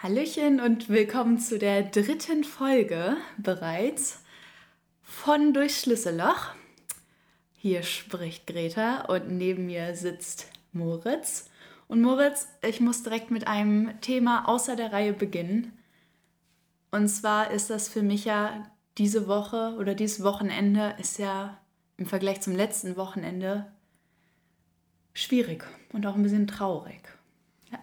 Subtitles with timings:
[0.00, 4.22] Hallöchen und willkommen zu der dritten Folge bereits
[5.02, 6.54] von Durchs Schlüsselloch.
[7.56, 11.50] Hier spricht Greta und neben mir sitzt Moritz.
[11.88, 15.76] Und Moritz, ich muss direkt mit einem Thema außer der Reihe beginnen.
[16.92, 21.58] Und zwar ist das für mich ja diese Woche oder dieses Wochenende ist ja
[21.96, 23.66] im Vergleich zum letzten Wochenende
[25.12, 27.17] schwierig und auch ein bisschen traurig.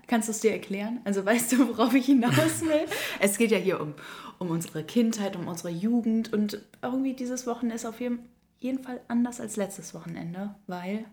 [0.07, 0.99] Kannst du es dir erklären?
[1.03, 2.85] Also weißt du, worauf ich hinaus will?
[3.19, 3.93] es geht ja hier um,
[4.39, 9.39] um unsere Kindheit, um unsere Jugend und irgendwie dieses Wochenende ist auf jeden Fall anders
[9.39, 11.05] als letztes Wochenende, weil...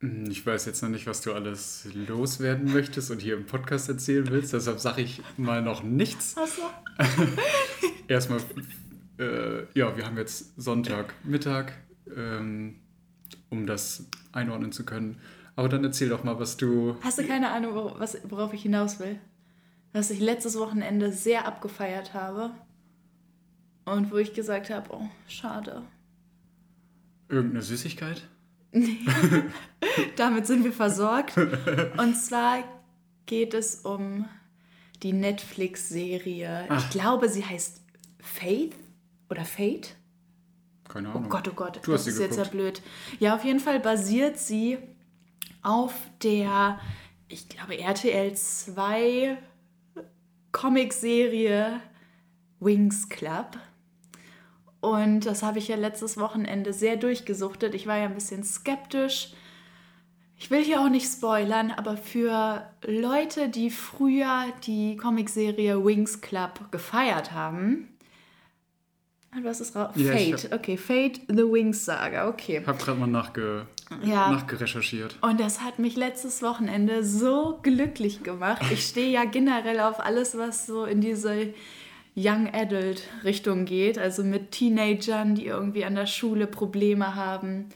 [0.00, 3.88] Hm, ich weiß jetzt noch nicht, was du alles loswerden möchtest und hier im Podcast
[3.88, 6.36] erzählen willst, deshalb sage ich mal noch nichts.
[6.38, 6.62] Ach so.
[8.08, 8.40] Erstmal,
[9.18, 11.72] äh, ja, wir haben jetzt Sonntagmittag,
[12.16, 12.76] ähm,
[13.50, 15.20] um das einordnen zu können.
[15.60, 16.96] Aber dann erzähl doch mal, was du.
[17.02, 19.20] Hast du keine Ahnung, worauf ich hinaus will?
[19.92, 22.52] Was ich letztes Wochenende sehr abgefeiert habe.
[23.84, 25.82] Und wo ich gesagt habe, oh, schade.
[27.28, 28.26] Irgendeine Süßigkeit?
[28.72, 29.00] Nee.
[30.16, 31.36] Damit sind wir versorgt.
[31.36, 32.64] Und zwar
[33.26, 34.24] geht es um
[35.02, 36.68] die Netflix-Serie.
[36.78, 37.82] Ich glaube, sie heißt
[38.18, 38.76] Faith
[39.28, 39.94] oder Fate.
[40.88, 41.26] Keine oh Ahnung.
[41.26, 42.38] Oh Gott, oh Gott, du das ist geguckt.
[42.38, 42.82] jetzt ja blöd.
[43.18, 44.78] Ja, auf jeden Fall basiert sie
[45.62, 46.80] auf der,
[47.28, 49.38] ich glaube, RTL 2
[50.52, 51.80] Comicserie
[52.60, 53.58] Wings Club.
[54.80, 57.74] Und das habe ich ja letztes Wochenende sehr durchgesuchtet.
[57.74, 59.34] Ich war ja ein bisschen skeptisch.
[60.36, 66.72] Ich will hier auch nicht spoilern, aber für Leute, die früher die Comicserie Wings Club
[66.72, 67.88] gefeiert haben,
[69.42, 69.92] was ist raus?
[69.94, 72.62] Ja, Fate, okay, Fate, The Wings Saga, okay.
[72.66, 73.66] Hab gerade mal nachge
[74.02, 74.30] ja.
[74.30, 75.16] nachgerecherchiert.
[75.20, 78.62] Und das hat mich letztes Wochenende so glücklich gemacht.
[78.72, 81.52] Ich stehe ja generell auf alles, was so in diese
[82.16, 87.66] Young Adult Richtung geht, also mit Teenagern, die irgendwie an der Schule Probleme haben.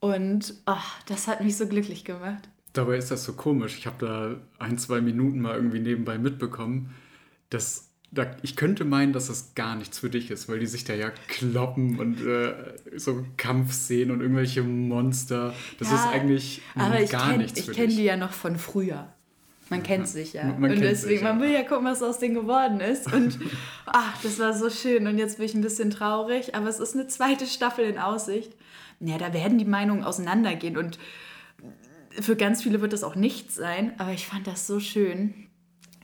[0.00, 0.74] Und oh,
[1.06, 2.48] das hat mich so glücklich gemacht.
[2.72, 3.78] Dabei ist das so komisch.
[3.78, 6.94] Ich habe da ein, zwei Minuten mal irgendwie nebenbei mitbekommen,
[7.48, 10.84] dass da, ich könnte meinen, dass das gar nichts für dich ist, weil die sich
[10.84, 12.54] da ja kloppen und äh,
[12.96, 15.54] so Kampfszenen und irgendwelche Monster.
[15.78, 17.70] Das ja, ist eigentlich aber gar kenn, nichts für dich.
[17.70, 19.08] Ich kenne die ja noch von früher.
[19.68, 20.44] Man ja, kennt sich ja.
[20.44, 21.32] Man und deswegen, sich, ja.
[21.32, 23.12] man will ja gucken, was aus denen geworden ist.
[23.12, 23.38] Und
[23.86, 25.06] ach, das war so schön.
[25.08, 28.52] Und jetzt bin ich ein bisschen traurig, aber es ist eine zweite Staffel in Aussicht.
[29.00, 30.98] Ja, da werden die Meinungen auseinandergehen und
[32.20, 35.45] für ganz viele wird das auch nichts sein, aber ich fand das so schön.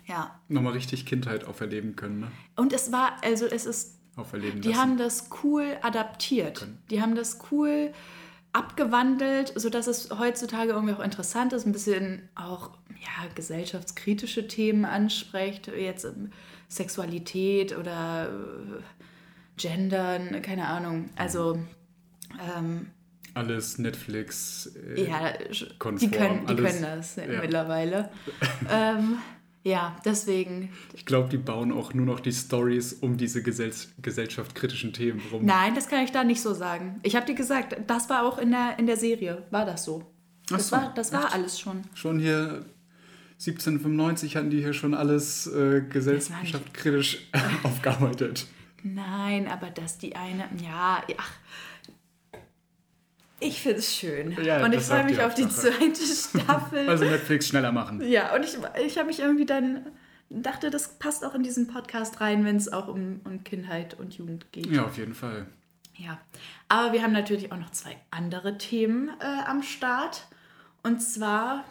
[0.06, 0.40] Ja.
[0.48, 2.28] Nochmal richtig Kindheit auferleben können, ne?
[2.56, 3.98] Und es war, also es ist.
[4.16, 4.80] Auferleben Die lassen.
[4.80, 6.60] haben das cool adaptiert.
[6.60, 6.78] Können.
[6.90, 7.92] Die haben das cool
[8.52, 15.68] abgewandelt, sodass es heutzutage irgendwie auch interessant ist, ein bisschen auch ja, gesellschaftskritische Themen anspricht,
[15.68, 16.30] jetzt ähm,
[16.68, 18.82] Sexualität oder äh,
[19.56, 21.10] Gendern, keine Ahnung.
[21.16, 21.58] Also
[22.56, 22.90] ähm,
[23.34, 25.32] alles Netflix äh, ja,
[25.78, 26.10] konform.
[26.10, 27.40] Die können, die alles, können das ja.
[27.40, 28.10] mittlerweile.
[28.70, 29.18] ähm,
[29.64, 30.70] ja, deswegen.
[30.92, 35.44] Ich glaube, die bauen auch nur noch die Stories um diese gesell gesellschaftskritischen Themen rum.
[35.44, 36.98] Nein, das kann ich da nicht so sagen.
[37.04, 40.04] Ich habe dir gesagt, das war auch in der, in der Serie, war das so.
[40.48, 41.82] Das so, war, das war alles schon.
[41.94, 42.64] Schon hier
[43.34, 47.28] 1795 hatten die hier schon alles äh, gesellschaftskritisch
[47.62, 48.46] aufgearbeitet.
[48.82, 51.32] Nein, aber dass die eine, ja, ach,
[53.42, 54.36] ich finde es schön.
[54.42, 56.88] Ja, und ich freue mich auf die zweite Staffel.
[56.88, 58.00] Also Netflix schneller machen.
[58.02, 59.86] Ja, und ich, ich habe mich irgendwie dann
[60.30, 64.14] dachte, das passt auch in diesen Podcast rein, wenn es auch um, um Kindheit und
[64.16, 64.66] Jugend geht.
[64.66, 65.46] Ja, auf jeden Fall.
[65.96, 66.18] Ja,
[66.68, 70.26] aber wir haben natürlich auch noch zwei andere Themen äh, am Start.
[70.82, 71.64] Und zwar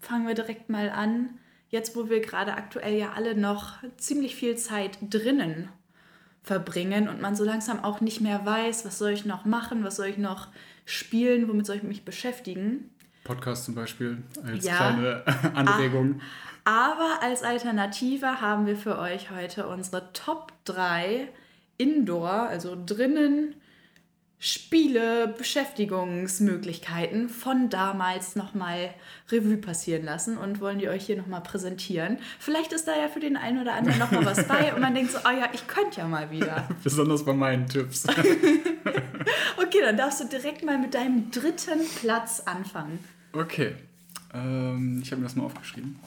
[0.00, 4.56] fangen wir direkt mal an, jetzt wo wir gerade aktuell ja alle noch ziemlich viel
[4.56, 5.68] Zeit drinnen
[6.42, 9.96] verbringen und man so langsam auch nicht mehr weiß, was soll ich noch machen, was
[9.96, 10.48] soll ich noch
[10.88, 12.90] spielen, womit soll ich mich beschäftigen.
[13.24, 15.22] Podcast zum Beispiel als ja, kleine
[15.54, 16.20] Anregung.
[16.64, 21.28] Aber als Alternative haben wir für euch heute unsere Top 3
[21.76, 23.54] Indoor, also drinnen
[24.40, 28.94] Spiele, Beschäftigungsmöglichkeiten von damals nochmal
[29.32, 32.18] Revue passieren lassen und wollen die euch hier nochmal präsentieren.
[32.38, 35.10] Vielleicht ist da ja für den einen oder anderen nochmal was bei und man denkt
[35.10, 36.68] so, oh ja, ich könnte ja mal wieder.
[36.84, 38.06] Besonders bei meinen Tipps.
[39.78, 42.98] Okay, dann darfst du direkt mal mit deinem dritten Platz anfangen.
[43.32, 43.74] Okay.
[44.34, 45.98] Ähm, ich habe mir das mal aufgeschrieben.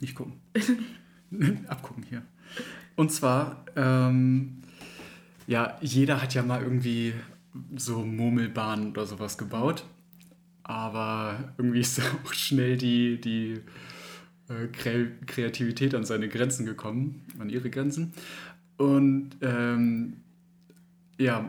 [0.00, 0.34] Nicht gucken.
[1.68, 2.22] Abgucken hier.
[2.96, 4.62] Und zwar ähm,
[5.50, 7.12] ja, jeder hat ja mal irgendwie
[7.76, 9.84] so Murmelbahnen oder sowas gebaut.
[10.62, 13.60] Aber irgendwie ist auch schnell die, die
[14.48, 18.12] äh, Kreativität an seine Grenzen gekommen, an ihre Grenzen.
[18.76, 20.18] Und ähm,
[21.18, 21.44] ja,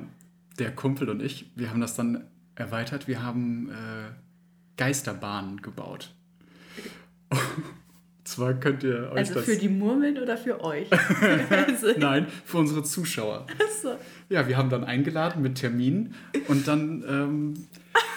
[0.61, 3.07] der Kumpel und ich, wir haben das dann erweitert.
[3.07, 4.11] Wir haben äh,
[4.77, 6.13] Geisterbahnen gebaut.
[8.23, 9.45] Zwar könnt ihr euch also das...
[9.45, 10.87] für die Murmeln oder für euch?
[11.97, 13.47] Nein, für unsere Zuschauer.
[13.81, 13.97] So.
[14.29, 16.13] Ja, wir haben dann eingeladen mit Terminen
[16.47, 17.67] und dann ähm,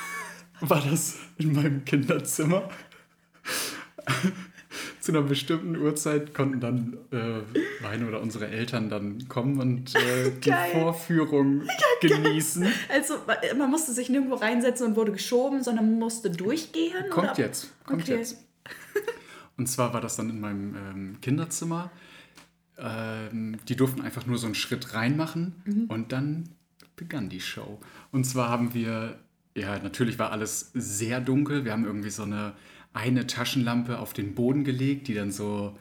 [0.60, 2.68] war das in meinem Kinderzimmer.
[5.04, 7.42] Zu einer bestimmten Uhrzeit konnten dann äh,
[7.82, 12.66] meine oder unsere Eltern dann kommen und äh, die Vorführung ja, genießen.
[12.88, 13.16] Also
[13.58, 17.10] man musste sich nirgendwo reinsetzen und wurde geschoben, sondern man musste durchgehen?
[17.10, 17.38] Kommt oder?
[17.38, 18.16] jetzt, kommt okay.
[18.16, 18.38] jetzt.
[19.58, 21.90] Und zwar war das dann in meinem ähm, Kinderzimmer.
[22.78, 25.84] Ähm, die durften einfach nur so einen Schritt reinmachen mhm.
[25.88, 26.48] und dann
[26.96, 27.78] begann die Show.
[28.10, 29.18] Und zwar haben wir,
[29.54, 31.66] ja, natürlich war alles sehr dunkel.
[31.66, 32.54] Wir haben irgendwie so eine,
[32.94, 35.76] eine Taschenlampe auf den Boden gelegt, die dann so,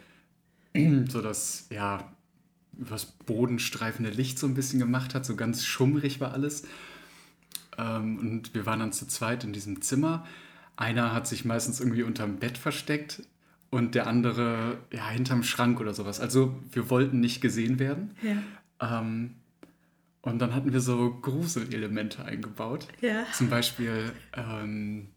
[1.09, 2.11] so das, ja,
[2.77, 5.25] übers bodenstreifende Licht so ein bisschen gemacht hat.
[5.25, 6.67] So ganz schummrig war alles.
[7.77, 10.25] Ähm, und wir waren dann zu zweit in diesem Zimmer.
[10.75, 13.21] Einer hat sich meistens irgendwie unterm Bett versteckt,
[13.73, 16.19] und der andere ja hinterm Schrank oder sowas.
[16.19, 18.15] Also wir wollten nicht gesehen werden.
[18.21, 18.99] Ja.
[18.99, 19.33] Ähm,
[20.21, 22.87] und dann hatten wir so Gruselelemente eingebaut.
[23.01, 23.25] Ja.
[23.33, 25.07] Zum Beispiel ähm,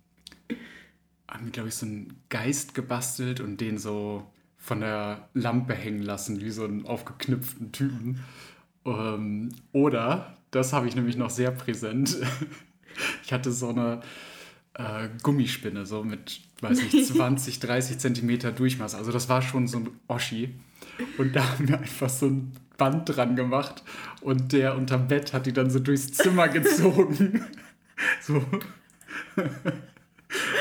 [1.29, 6.41] haben glaube ich, so einen Geist gebastelt und den so von der Lampe hängen lassen,
[6.41, 8.21] wie so einen aufgeknüpften Typen.
[8.85, 12.17] Ähm, oder, das habe ich nämlich noch sehr präsent,
[13.25, 14.01] ich hatte so eine
[14.75, 18.99] äh, Gummispinne, so mit, weiß nicht, 20, 30 Zentimeter Durchmesser.
[18.99, 20.55] Also das war schon so ein Oschi.
[21.19, 23.83] Und da haben wir einfach so ein Band dran gemacht
[24.21, 27.45] und der unterm Bett hat die dann so durchs Zimmer gezogen.
[28.21, 28.43] so.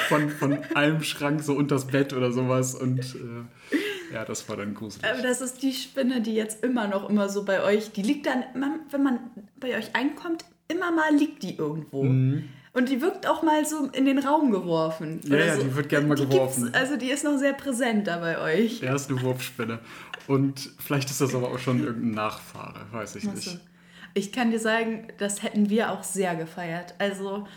[0.07, 4.73] Von, von einem Schrank so unters Bett oder sowas und äh, ja, das war dann
[4.73, 5.05] gruselig.
[5.09, 8.27] Aber das ist die Spinne, die jetzt immer noch immer so bei euch, die liegt
[8.27, 8.43] dann,
[8.91, 9.19] wenn man
[9.59, 12.03] bei euch einkommt, immer mal liegt die irgendwo.
[12.03, 12.49] Mhm.
[12.73, 15.21] Und die wirkt auch mal so in den Raum geworfen.
[15.23, 15.63] Ja, ja, so.
[15.63, 16.73] die wird gerne mal die geworfen.
[16.73, 18.81] Also die ist noch sehr präsent da bei euch.
[18.81, 19.79] Ja, ist eine Wurfspinne.
[20.27, 23.59] Und vielleicht ist das aber auch schon irgendein Nachfahre, weiß ich nicht.
[24.13, 26.95] Ich kann dir sagen, das hätten wir auch sehr gefeiert.
[26.99, 27.47] Also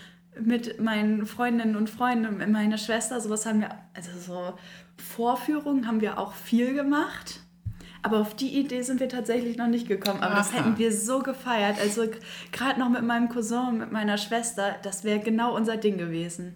[0.41, 4.55] mit meinen Freundinnen und Freunden, meiner Schwester, sowas haben wir, also so
[4.97, 7.41] Vorführungen haben wir auch viel gemacht.
[8.03, 10.21] Aber auf die Idee sind wir tatsächlich noch nicht gekommen.
[10.21, 10.39] Aber Aha.
[10.39, 11.81] das hätten wir so gefeiert.
[11.81, 12.05] Also
[12.53, 16.55] gerade noch mit meinem Cousin und mit meiner Schwester, das wäre genau unser Ding gewesen.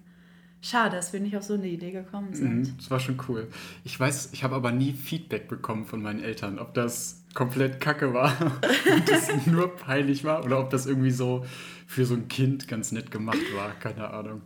[0.60, 2.54] Schade, dass wir nicht auf so eine Idee gekommen sind.
[2.54, 3.48] Mhm, das war schon cool.
[3.82, 8.12] Ich weiß, ich habe aber nie Feedback bekommen von meinen Eltern, ob das komplett kacke
[8.12, 8.34] war,
[8.96, 11.44] ob das nur peinlich war oder ob das irgendwie so
[11.86, 13.72] für so ein Kind ganz nett gemacht war.
[13.78, 14.42] Keine Ahnung.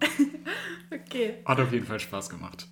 [0.90, 1.34] okay.
[1.44, 2.66] Hat auf jeden Fall Spaß gemacht.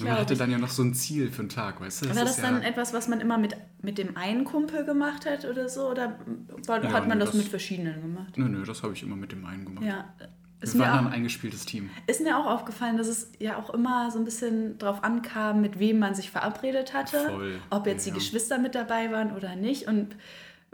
[0.00, 2.08] Man hatte dann ja noch so ein Ziel für den Tag, weißt du?
[2.08, 5.26] Das war das dann ja etwas, was man immer mit, mit dem einen Kumpel gemacht
[5.26, 5.90] hat oder so?
[5.90, 6.18] Oder
[6.66, 8.38] war, ja, hat man das, das, mit verschiedenen gemacht?
[8.38, 9.84] Nö, nö, das habe ich immer mit dem einen gemacht.
[9.84, 10.14] Ja.
[10.62, 11.90] Ist Wir waren auch, ein eingespieltes Team.
[12.06, 15.78] Ist mir auch aufgefallen, dass es ja auch immer so ein bisschen drauf ankam, mit
[15.78, 17.28] wem man sich verabredet hatte.
[17.28, 17.60] Voll.
[17.70, 20.16] Ob jetzt ja, die Geschwister mit dabei waren oder nicht und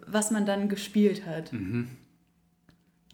[0.06, 1.52] was man dann gespielt hat.
[1.52, 1.88] Mhm.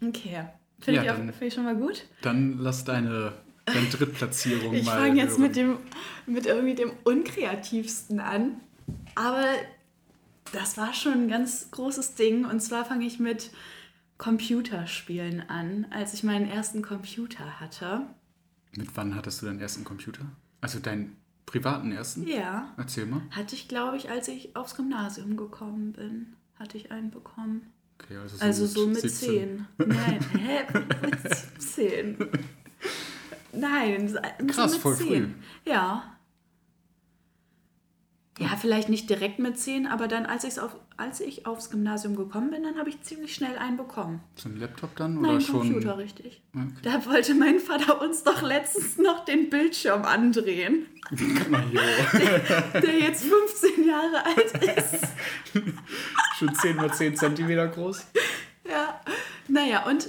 [0.04, 0.46] Okay.
[0.80, 2.04] Finde ich, find ich schon mal gut.
[2.20, 3.32] Dann lass deine
[3.64, 4.92] Deine Drittplatzierung ich mal.
[4.92, 5.78] Ich fange jetzt mit dem,
[6.26, 8.60] mit irgendwie dem unkreativsten an.
[9.14, 9.46] Aber
[10.52, 12.44] das war schon ein ganz großes Ding.
[12.44, 13.50] Und zwar fange ich mit
[14.18, 18.02] Computerspielen an, als ich meinen ersten Computer hatte.
[18.76, 20.24] Mit wann hattest du deinen ersten Computer?
[20.60, 21.16] Also deinen
[21.46, 22.26] privaten ersten?
[22.26, 22.72] Ja.
[22.76, 23.22] Erzähl mal.
[23.30, 27.72] Hatte ich, glaube ich, als ich aufs Gymnasium gekommen bin, hatte ich einen bekommen.
[28.00, 29.66] Okay, also so also mit, so mit 17.
[29.78, 29.88] 10.
[29.88, 30.60] Nein, hä?
[31.02, 32.18] Mit 10.
[33.52, 34.18] Nein,
[34.48, 35.06] Krass, mit voll 10.
[35.06, 35.28] früh.
[35.70, 36.13] Ja.
[38.38, 42.16] Ja, vielleicht nicht direkt mit 10, aber dann, als, ich's auf, als ich aufs Gymnasium
[42.16, 44.20] gekommen bin, dann habe ich ziemlich schnell einen bekommen.
[44.34, 45.18] So ein Laptop dann?
[45.18, 45.60] Oder Nein, schon?
[45.60, 46.42] Computer, richtig.
[46.52, 46.66] Okay.
[46.82, 50.86] Da wollte mein Vater uns doch letztens noch den Bildschirm andrehen.
[51.12, 55.06] der, der jetzt 15 Jahre alt ist.
[56.38, 58.04] schon 10 mal 10 Zentimeter groß?
[58.68, 59.00] Ja,
[59.46, 60.08] naja, und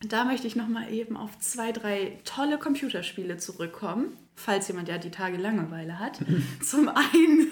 [0.00, 5.10] da möchte ich nochmal eben auf zwei, drei tolle Computerspiele zurückkommen, falls jemand ja die
[5.10, 6.20] Tage Langeweile hat.
[6.62, 7.50] Zum einen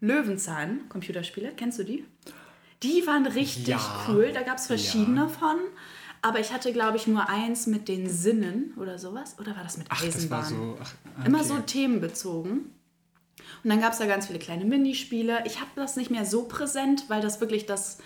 [0.00, 2.04] Löwenzahn Computerspiele, kennst du die?
[2.82, 4.06] Die waren richtig ja.
[4.08, 5.28] cool, da gab es verschiedene ja.
[5.28, 5.56] von.
[6.22, 9.36] Aber ich hatte, glaube ich, nur eins mit den Sinnen oder sowas.
[9.38, 10.40] Oder war das mit Eisenbahn?
[10.42, 11.26] Ach, das war so, ach, okay.
[11.28, 12.72] Immer so themenbezogen.
[13.62, 15.44] Und dann gab es da ganz viele kleine Minispiele.
[15.44, 17.98] Ich habe das nicht mehr so präsent, weil das wirklich das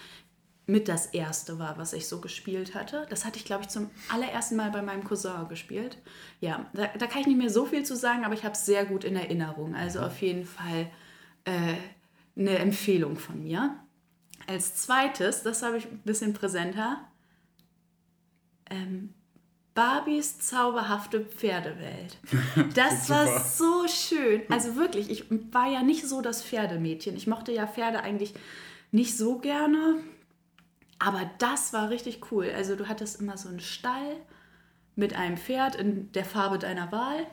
[0.71, 3.07] mit das erste war, was ich so gespielt hatte.
[3.11, 5.99] Das hatte ich, glaube ich, zum allerersten Mal bei meinem Cousin gespielt.
[6.41, 8.65] Ja, da, da kann ich nicht mehr so viel zu sagen, aber ich habe es
[8.65, 9.75] sehr gut in Erinnerung.
[9.75, 10.91] Also auf jeden Fall
[11.45, 11.75] äh,
[12.37, 13.77] eine Empfehlung von mir.
[14.47, 17.01] Als zweites, das habe ich ein bisschen präsenter,
[18.71, 19.15] ähm,
[19.75, 22.19] Barbies zauberhafte Pferdewelt.
[22.75, 24.43] Das war so schön.
[24.49, 27.17] Also wirklich, ich war ja nicht so das Pferdemädchen.
[27.17, 28.35] Ich mochte ja Pferde eigentlich
[28.91, 30.01] nicht so gerne.
[31.01, 32.53] Aber das war richtig cool.
[32.55, 34.17] Also du hattest immer so einen Stall
[34.95, 37.27] mit einem Pferd in der Farbe deiner Wahl,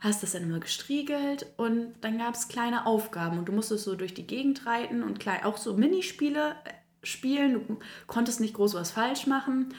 [0.00, 3.94] hast das dann immer gestriegelt und dann gab es kleine Aufgaben und du musstest so
[3.94, 7.66] durch die Gegend reiten und auch so Minispiele äh, spielen.
[7.68, 9.74] Du konntest nicht groß was falsch machen.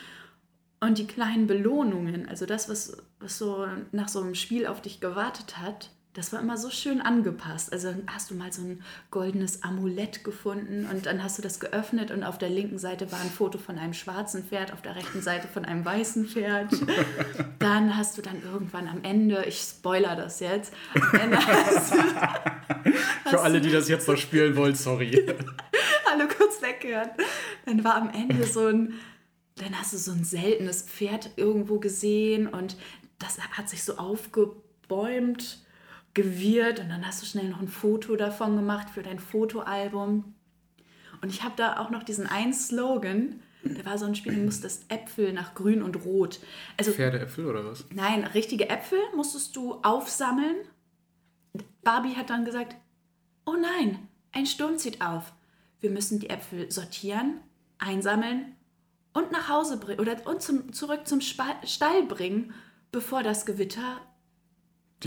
[0.79, 4.99] Und die kleinen Belohnungen, also das, was, was so nach so einem Spiel auf dich
[4.99, 7.73] gewartet hat, das war immer so schön angepasst.
[7.73, 12.11] Also hast du mal so ein goldenes Amulett gefunden und dann hast du das geöffnet
[12.11, 15.23] und auf der linken Seite war ein Foto von einem schwarzen Pferd, auf der rechten
[15.23, 16.69] Seite von einem weißen Pferd.
[17.59, 23.39] Dann hast du dann irgendwann am Ende, ich spoiler das jetzt, hast du, hast Für
[23.39, 25.25] alle, die das jetzt noch spielen wollen, sorry.
[26.11, 27.11] alle kurz weggehört.
[27.65, 28.95] Dann war am Ende so ein,
[29.55, 32.75] dann hast du so ein seltenes Pferd irgendwo gesehen und
[33.17, 35.63] das hat sich so aufgebäumt
[36.13, 40.35] gewirrt und dann hast du schnell noch ein Foto davon gemacht für dein Fotoalbum.
[41.21, 44.41] Und ich habe da auch noch diesen einen Slogan, da war so ein Spiel, du
[44.41, 46.39] musstest Äpfel nach grün und rot.
[46.77, 47.85] Also, Pferdeäpfel oder was?
[47.91, 50.55] Nein, richtige Äpfel musstest du aufsammeln.
[51.81, 52.75] Barbie hat dann gesagt,
[53.45, 53.99] oh nein,
[54.33, 55.31] ein Sturm zieht auf.
[55.79, 57.39] Wir müssen die Äpfel sortieren,
[57.77, 58.55] einsammeln
[59.13, 62.53] und nach Hause bringen oder und zum, zurück zum Stall bringen,
[62.91, 64.01] bevor das Gewitter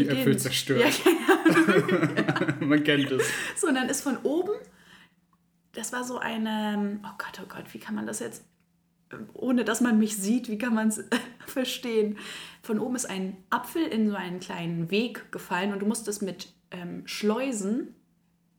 [0.04, 0.08] die.
[0.08, 1.00] Äpfel zerstört.
[1.04, 3.26] Ja, Man kennt es.
[3.56, 4.52] So, und dann ist von oben,
[5.72, 8.44] das war so eine, oh Gott, oh Gott, wie kann man das jetzt,
[9.34, 11.04] ohne dass man mich sieht, wie kann man es
[11.46, 12.18] verstehen?
[12.62, 16.52] Von oben ist ein Apfel in so einen kleinen Weg gefallen und du musstest mit
[16.70, 17.94] ähm, Schleusen,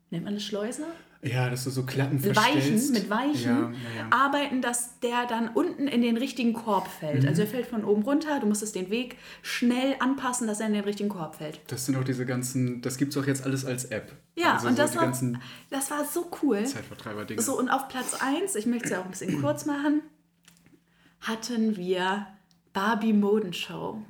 [0.09, 0.85] nennt man das Schleuse?
[1.21, 5.87] Ja, dass du so Klappen Weichen, mit Weichen ja, ja, arbeiten, dass der dann unten
[5.87, 7.23] in den richtigen Korb fällt.
[7.23, 7.29] Mhm.
[7.29, 10.73] Also er fällt von oben runter, du musstest den Weg schnell anpassen, dass er in
[10.73, 11.59] den richtigen Korb fällt.
[11.67, 14.11] Das sind auch diese ganzen, das gibt es auch jetzt alles als App.
[14.35, 15.11] Ja, also und so das, war,
[15.71, 16.63] das war so cool.
[16.63, 17.41] Zeitvertreiber-Dinge.
[17.41, 20.01] So, und auf Platz 1, ich möchte es ja auch ein bisschen kurz machen,
[21.21, 22.27] hatten wir
[22.73, 24.03] Barbie Modenshow.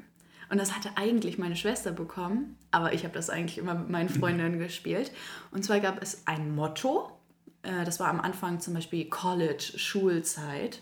[0.49, 4.09] Und das hatte eigentlich meine Schwester bekommen, aber ich habe das eigentlich immer mit meinen
[4.09, 5.11] Freundinnen gespielt.
[5.51, 7.11] Und zwar gab es ein Motto,
[7.63, 10.81] äh, das war am Anfang zum Beispiel College, Schulzeit.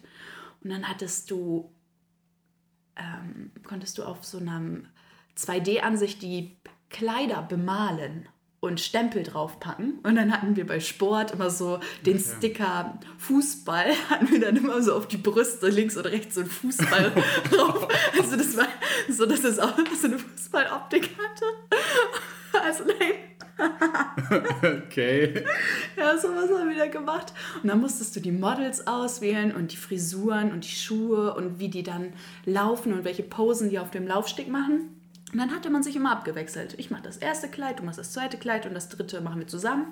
[0.63, 1.71] Und dann hattest du,
[2.95, 4.81] ähm, konntest du auf so einer
[5.37, 6.57] 2D-Ansicht die
[6.89, 8.29] Kleider bemalen
[8.65, 9.99] und Stempel draufpacken.
[10.03, 14.81] Und dann hatten wir bei Sport immer so den Sticker Fußball, hatten wir dann immer
[14.81, 17.11] so auf die Brüste links und rechts so ein Fußball
[17.51, 17.87] drauf.
[18.17, 18.67] Also das war
[19.09, 21.45] so, dass es auch so eine Fußballoptik hatte.
[22.63, 23.13] Also nein.
[24.87, 25.45] okay.
[25.97, 27.33] Ja, sowas haben wir da gemacht.
[27.61, 31.69] Und dann musstest du die Models auswählen und die Frisuren und die Schuhe und wie
[31.69, 32.13] die dann
[32.45, 34.94] laufen und welche Posen die auf dem Laufsteg machen.
[35.35, 36.75] Und dann hatte man sich immer abgewechselt.
[36.77, 39.47] Ich mache das erste Kleid, du machst das zweite Kleid und das dritte machen wir
[39.47, 39.87] zusammen.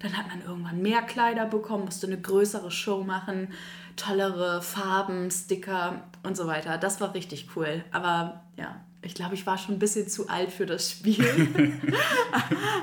[0.00, 3.46] Dann hat man irgendwann mehr Kleider bekommen, musste eine größere Show machen,
[3.94, 6.78] tollere Farben, Sticker und so weiter.
[6.78, 7.84] Das war richtig cool.
[7.92, 11.24] Aber ja, ich glaube, ich war schon ein bisschen zu alt für das Spiel.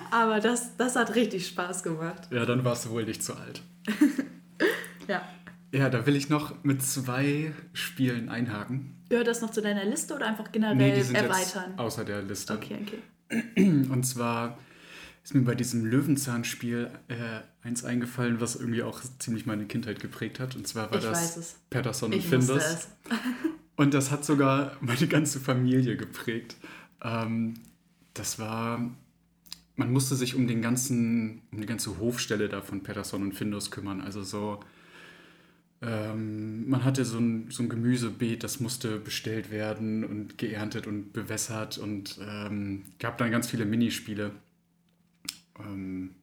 [0.10, 2.30] Aber das, das hat richtig Spaß gemacht.
[2.32, 3.62] Ja, dann warst du wohl nicht zu alt.
[5.10, 5.22] ja.
[5.74, 8.99] Ja, da will ich noch mit zwei Spielen einhaken.
[9.10, 11.72] Gehört das noch zu deiner Liste oder einfach generell nee, die sind erweitern?
[11.72, 12.54] Jetzt außer der Liste.
[12.54, 13.64] Okay, okay.
[13.90, 14.58] Und zwar
[15.24, 17.16] ist mir bei diesem Löwenzahnspiel äh,
[17.68, 20.56] eins eingefallen, was irgendwie auch ziemlich meine Kindheit geprägt hat.
[20.56, 22.88] Und zwar war ich das Patterson und Findus.
[23.76, 26.56] Und das hat sogar meine ganze Familie geprägt.
[27.02, 27.56] Ähm,
[28.14, 28.92] das war,
[29.76, 33.72] man musste sich um den ganzen, um die ganze Hofstelle da von Patterson und Findus
[33.72, 34.02] kümmern.
[34.02, 34.60] Also so
[35.82, 41.14] ähm, man hatte so ein, so ein Gemüsebeet, das musste bestellt werden und geerntet und
[41.14, 44.32] bewässert und ähm, gab dann ganz viele Minispiele.
[45.60, 46.16] Ähm,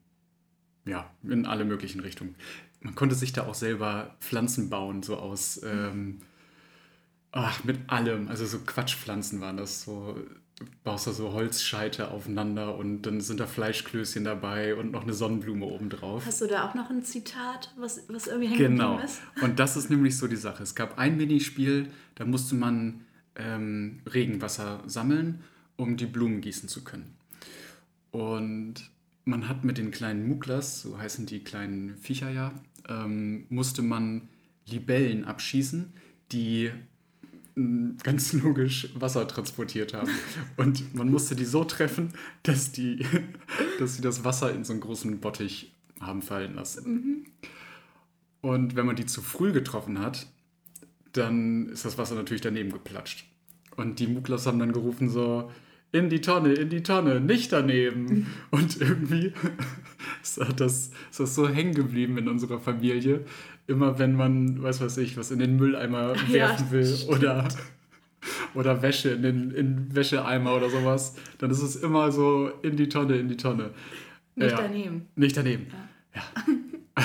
[0.85, 2.37] ja, in alle möglichen Richtungen.
[2.81, 6.21] Man konnte sich da auch selber Pflanzen bauen, so aus, ähm,
[7.33, 8.29] ach, mit allem.
[8.29, 10.17] Also so Quatschpflanzen waren das, so
[10.85, 15.67] baust da so Holzscheite aufeinander und dann sind da Fleischklößchen dabei und noch eine Sonnenblume
[15.67, 16.25] obendrauf.
[16.25, 18.99] Hast du da auch noch ein Zitat, was, was irgendwie hängen genau.
[19.01, 19.21] ist?
[19.35, 19.47] Genau.
[19.47, 20.63] Und das ist nämlich so die Sache.
[20.63, 25.45] Es gab ein Minispiel, da musste man ähm, Regenwasser sammeln,
[25.77, 27.17] um die Blumen gießen zu können.
[28.11, 28.91] Und
[29.27, 32.53] man hat mit den kleinen Muklas, so heißen die kleinen Viecher ja,
[32.89, 34.29] ähm, musste man
[34.65, 35.93] Libellen abschießen,
[36.33, 36.71] die
[38.03, 40.11] ganz logisch Wasser transportiert haben.
[40.57, 43.05] Und man musste die so treffen, dass, die,
[43.79, 46.93] dass sie das Wasser in so einen großen Bottich haben fallen lassen.
[46.93, 47.27] Mhm.
[48.43, 50.27] Und wenn man die zu früh getroffen hat,
[51.13, 53.25] dann ist das Wasser natürlich daneben geplatscht.
[53.77, 55.51] Und die Muklas haben dann gerufen so,
[55.93, 58.05] in die Tonne, in die Tonne, nicht daneben.
[58.05, 58.27] Mhm.
[58.51, 59.33] Und irgendwie
[60.23, 63.25] ist das, ist das so hängen geblieben in unserer Familie,
[63.67, 67.49] immer wenn man, weiß was ich, was in den Mülleimer werfen ja, will oder,
[68.55, 72.89] oder Wäsche in den in Wäscheeimer oder sowas, dann ist es immer so in die
[72.89, 73.71] Tonne, in die Tonne.
[74.35, 75.07] Nicht ja, daneben.
[75.17, 75.67] Nicht daneben.
[76.15, 76.23] Ja.
[76.45, 77.05] ja.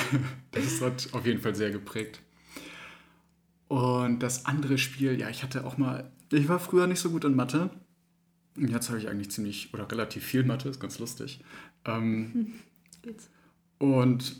[0.52, 2.20] das hat auf jeden Fall sehr geprägt.
[3.68, 7.24] Und das andere Spiel, ja, ich hatte auch mal, ich war früher nicht so gut
[7.24, 7.70] in Mathe.
[8.54, 11.42] Jetzt habe ich eigentlich ziemlich oder relativ viel Mathe, ist ganz lustig.
[11.86, 12.52] Ähm,
[13.78, 14.36] und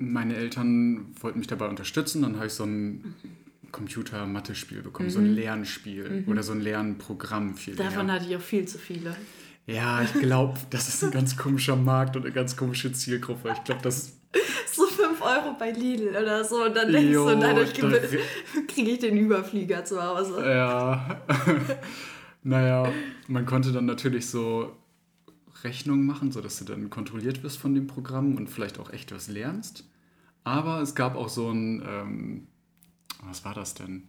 [0.00, 2.22] meine Eltern wollten mich dabei unterstützen.
[2.22, 3.14] Dann habe ich so ein
[3.70, 5.12] Computer-Mathe-Spiel bekommen, mhm.
[5.12, 5.36] so ein mhm.
[5.36, 6.32] Lernspiel mhm.
[6.32, 7.56] oder so ein Lernprogramm.
[7.56, 8.16] Viel Davon mehr.
[8.16, 9.14] hatte ich auch viel zu viele.
[9.66, 13.52] Ja, ich glaube, das ist ein ganz komischer Markt und eine ganz komische Zielgruppe.
[13.54, 14.16] Ich glaube, das
[14.72, 18.20] so 5 Euro bei Lidl oder so und dann denkst jo, du, dadurch kriege
[18.90, 20.42] ich den Überflieger zu Hause.
[20.44, 21.20] Ja.
[22.42, 22.92] naja,
[23.28, 24.76] man konnte dann natürlich so
[25.62, 29.28] Rechnungen machen, sodass du dann kontrolliert wirst von dem Programm und vielleicht auch echt was
[29.28, 29.84] lernst.
[30.50, 32.48] Aber es gab auch so ein, ähm,
[33.22, 34.08] was war das denn?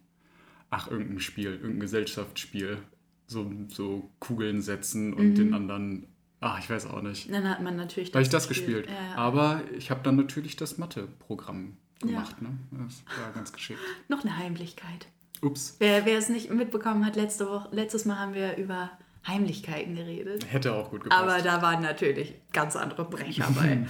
[0.71, 2.79] Ach, irgendein Spiel, irgendein Gesellschaftsspiel.
[3.27, 5.35] So, so Kugeln setzen und mhm.
[5.35, 6.07] den anderen,
[6.39, 7.31] ach, ich weiß auch nicht.
[7.31, 8.87] Dann hat man natürlich das Habe ich das gespielt.
[8.87, 8.99] gespielt.
[8.99, 9.15] Ja, ja.
[9.15, 12.35] Aber ich habe dann natürlich das Mathe-Programm gemacht.
[12.41, 12.49] Ja.
[12.49, 12.57] Ne?
[12.87, 13.79] Das war ganz geschickt.
[14.09, 15.07] Noch eine Heimlichkeit.
[15.41, 15.75] Ups.
[15.79, 18.91] Wer, wer es nicht mitbekommen hat, letzte Woche, letztes Mal haben wir über
[19.27, 20.51] Heimlichkeiten geredet.
[20.51, 21.21] Hätte auch gut gepasst.
[21.21, 23.85] Aber da waren natürlich ganz andere Brecher bei.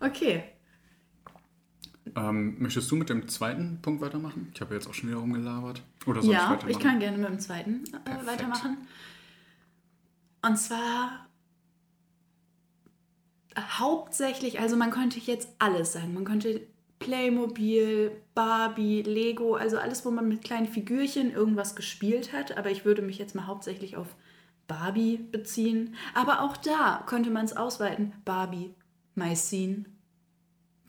[0.00, 0.44] okay.
[2.16, 4.50] Ähm, möchtest du mit dem zweiten Punkt weitermachen?
[4.54, 5.82] Ich habe jetzt auch schon wieder rumgelabert.
[6.06, 8.78] Oder soll ja, ich, ich kann gerne mit dem zweiten äh, weitermachen.
[10.42, 11.26] Und zwar
[13.56, 16.14] hauptsächlich, also man könnte jetzt alles sagen.
[16.14, 16.66] Man könnte
[16.98, 22.56] Playmobil, Barbie, Lego, also alles, wo man mit kleinen Figürchen irgendwas gespielt hat.
[22.56, 24.14] Aber ich würde mich jetzt mal hauptsächlich auf
[24.68, 25.94] Barbie beziehen.
[26.14, 28.12] Aber auch da könnte man es ausweiten.
[28.24, 28.74] Barbie,
[29.14, 29.84] My Scene.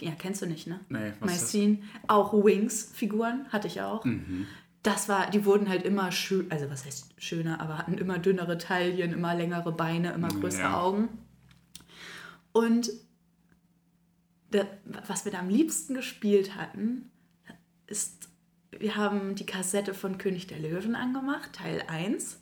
[0.03, 0.79] Ja, kennst du nicht, ne?
[0.89, 1.79] Nee, was Scene.
[2.07, 4.03] Auch Wings-Figuren hatte ich auch.
[4.03, 4.47] Mhm.
[4.81, 8.57] Das war, die wurden halt immer schön, also was heißt schöner, aber hatten immer dünnere
[8.57, 10.81] Taillen, immer längere Beine, immer größere ja.
[10.81, 11.07] Augen.
[12.51, 12.91] Und
[14.51, 14.67] der,
[15.07, 17.11] was wir da am liebsten gespielt hatten,
[17.87, 18.29] ist,
[18.77, 22.41] wir haben die Kassette von König der Löwen angemacht, Teil 1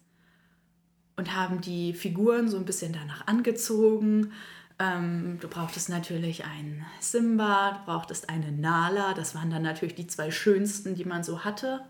[1.16, 4.34] und haben die Figuren so ein bisschen danach angezogen.
[4.80, 9.14] Ähm, du brauchtest natürlich einen Simba, du brauchtest eine Nala.
[9.14, 11.82] Das waren dann natürlich die zwei schönsten, die man so hatte.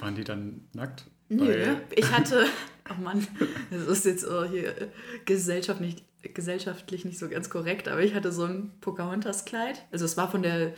[0.00, 1.04] Waren die dann nackt?
[1.28, 1.82] Nö, Weil...
[1.94, 2.46] ich hatte,
[2.90, 3.26] oh Mann,
[3.70, 4.74] das ist jetzt oh, hier
[5.24, 9.84] Gesellschaft nicht, gesellschaftlich nicht so ganz korrekt, aber ich hatte so ein Pocahontas-Kleid.
[9.92, 10.74] Also es war von der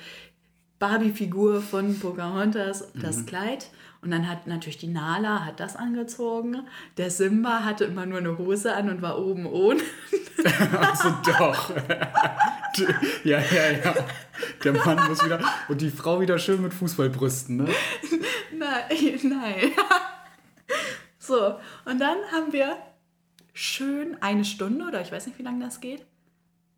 [0.78, 3.26] Barbie-Figur von Pocahontas das mhm.
[3.26, 3.70] Kleid.
[4.04, 6.58] Und dann hat natürlich die Nala hat das angezogen.
[6.98, 9.80] Der Simba hatte immer nur eine Hose an und war oben ohne.
[10.78, 11.70] also doch.
[13.24, 13.94] ja, ja, ja.
[14.62, 15.40] Der Mann muss wieder.
[15.68, 17.68] Und die Frau wieder schön mit Fußballbrüsten, ne?
[18.52, 19.72] Nein, nein.
[21.18, 22.76] so, und dann haben wir
[23.54, 26.04] schön eine Stunde oder ich weiß nicht, wie lange das geht,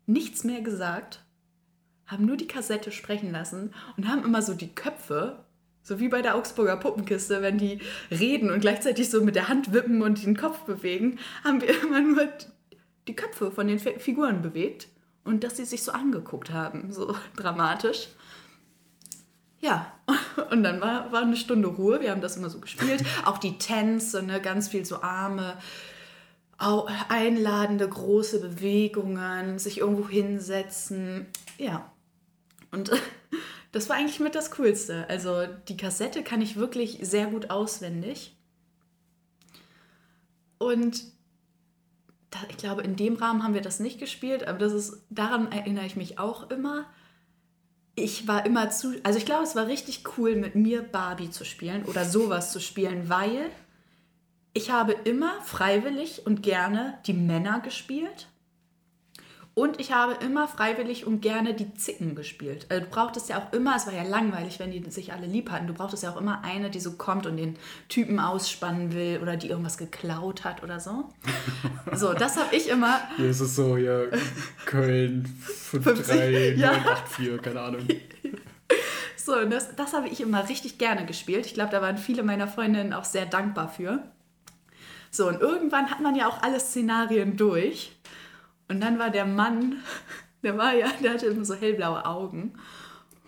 [0.05, 1.25] nichts mehr gesagt,
[2.05, 5.43] haben nur die Kassette sprechen lassen und haben immer so die Köpfe
[5.87, 7.79] so wie bei der Augsburger Puppenkiste, wenn die
[8.11, 12.01] reden und gleichzeitig so mit der Hand wippen und den Kopf bewegen, haben wir immer
[12.01, 12.27] nur
[13.07, 14.89] die Köpfe von den Figuren bewegt
[15.23, 18.09] und dass sie sich so angeguckt haben, so dramatisch.
[19.61, 19.93] Ja,
[20.51, 23.05] und dann war, war eine Stunde Ruhe, wir haben das immer so gespielt.
[23.23, 25.57] Auch die Tänze, ne, ganz viel so Arme,
[27.07, 31.27] einladende große Bewegungen, sich irgendwo hinsetzen.
[31.57, 31.89] Ja.
[32.71, 32.91] Und
[33.71, 35.09] das war eigentlich mit das Coolste.
[35.09, 38.35] Also die Kassette kann ich wirklich sehr gut auswendig.
[40.57, 41.03] Und
[42.29, 45.51] da, ich glaube, in dem Rahmen haben wir das nicht gespielt, aber das ist, daran
[45.51, 46.85] erinnere ich mich auch immer.
[47.95, 51.45] Ich war immer zu, also ich glaube, es war richtig cool, mit mir Barbie zu
[51.45, 53.49] spielen oder sowas zu spielen, weil
[54.53, 58.27] ich habe immer freiwillig und gerne die Männer gespielt
[59.57, 62.67] und ich habe immer freiwillig und gerne die Zicken gespielt.
[62.69, 65.49] Also du brauchtest ja auch immer, es war ja langweilig, wenn die sich alle lieb
[65.49, 67.57] hatten, du brauchtest ja auch immer eine, die so kommt und den
[67.89, 71.09] Typen ausspannen will oder die irgendwas geklaut hat oder so.
[71.93, 72.99] So, das habe ich immer.
[73.15, 74.01] Hier ist es so, ja,
[74.65, 75.33] Köln
[75.71, 76.73] 53, ja.
[76.73, 77.87] 984, keine Ahnung.
[79.15, 81.45] So, und das, das habe ich immer richtig gerne gespielt.
[81.45, 84.03] Ich glaube, da waren viele meiner Freundinnen auch sehr dankbar für.
[85.11, 87.96] So, und irgendwann hat man ja auch alle Szenarien durch.
[88.67, 89.83] Und dann war der Mann,
[90.43, 92.53] der war ja, der hatte immer so hellblaue Augen.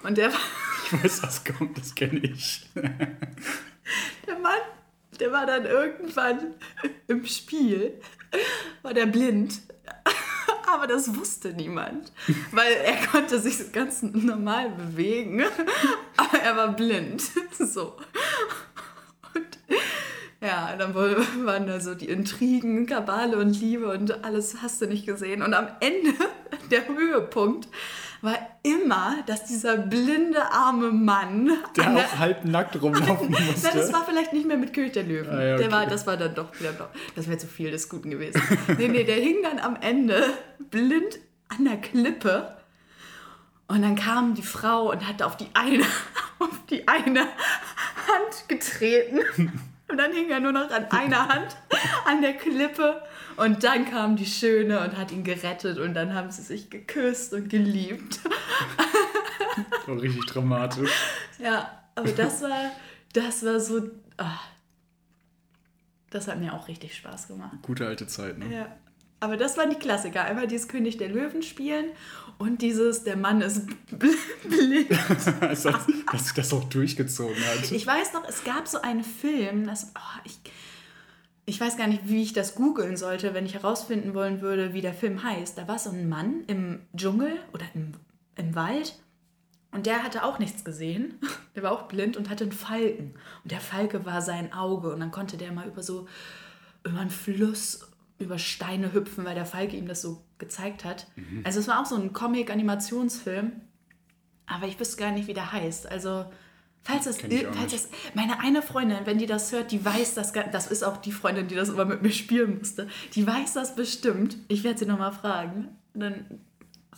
[0.03, 0.39] Und der war.
[0.91, 2.67] Ich weiß, was kommt, das kenne ich.
[2.75, 4.59] Der Mann,
[5.19, 6.55] der war dann irgendwann
[7.07, 8.01] im Spiel,
[8.81, 9.61] war der blind.
[10.65, 12.11] Aber das wusste niemand,
[12.51, 15.43] weil er konnte sich ganz normal bewegen,
[16.17, 17.23] aber er war blind.
[17.57, 17.97] So.
[20.41, 20.95] Ja, dann
[21.45, 25.41] waren da so die Intrigen, Kabale und Liebe und alles hast du nicht gesehen.
[25.41, 26.13] Und am Ende,
[26.71, 27.67] der Höhepunkt,
[28.21, 31.51] war immer, dass dieser blinde arme Mann.
[31.77, 33.67] Der auch halb nackt rumlaufen musste.
[33.67, 35.29] Nein, das war vielleicht nicht mehr mit König der Löwen.
[35.29, 35.63] Ah, ja, okay.
[35.63, 36.89] der war, das war dann doch wieder.
[37.15, 38.41] Das wäre zu viel des Guten gewesen.
[38.77, 40.21] nee, nee, der hing dann am Ende
[40.69, 42.55] blind an der Klippe.
[43.67, 45.83] Und dann kam die Frau und hat auf die eine,
[46.39, 49.21] auf die eine Hand getreten.
[49.89, 51.55] Und dann hing er nur noch an einer Hand
[52.05, 53.01] an der Klippe.
[53.37, 55.79] Und dann kam die Schöne und hat ihn gerettet.
[55.79, 58.19] Und dann haben sie sich geküsst und geliebt.
[59.87, 60.91] War richtig dramatisch.
[61.39, 62.71] Ja, aber das war,
[63.13, 63.89] das war so.
[64.17, 64.39] Oh,
[66.09, 67.57] das hat mir auch richtig Spaß gemacht.
[67.61, 68.53] Gute alte Zeit, ne?
[68.53, 68.75] Ja.
[69.21, 70.23] Aber das waren die Klassiker.
[70.23, 71.87] Einmal dieses König der Löwen spielen
[72.39, 74.89] und dieses Der Mann ist blind.
[75.41, 77.71] dass, dass das auch durchgezogen hat.
[77.71, 80.39] Ich weiß noch, es gab so einen Film, das, oh, ich,
[81.45, 84.81] ich weiß gar nicht, wie ich das googeln sollte, wenn ich herausfinden wollen würde, wie
[84.81, 85.57] der Film heißt.
[85.57, 87.91] Da war so ein Mann im Dschungel oder im,
[88.35, 88.97] im Wald
[89.71, 91.19] und der hatte auch nichts gesehen.
[91.55, 93.15] Der war auch blind und hatte einen Falken.
[93.43, 96.07] Und der Falke war sein Auge und dann konnte der mal über so
[96.85, 97.88] über einen Fluss
[98.19, 101.07] über Steine hüpfen, weil der Falke ihm das so gezeigt hat.
[101.15, 101.41] Mhm.
[101.43, 103.53] Also es war auch so ein Comic-Animationsfilm,
[104.45, 105.89] aber ich wüsste gar nicht, wie der heißt.
[105.89, 106.25] Also
[106.83, 110.67] falls es, falls es meine eine Freundin, wenn die das hört, die weiß das, das
[110.67, 114.37] ist auch die Freundin, die das immer mit mir spielen musste, die weiß das bestimmt.
[114.47, 115.69] Ich werde sie nochmal fragen.
[115.93, 116.41] Dann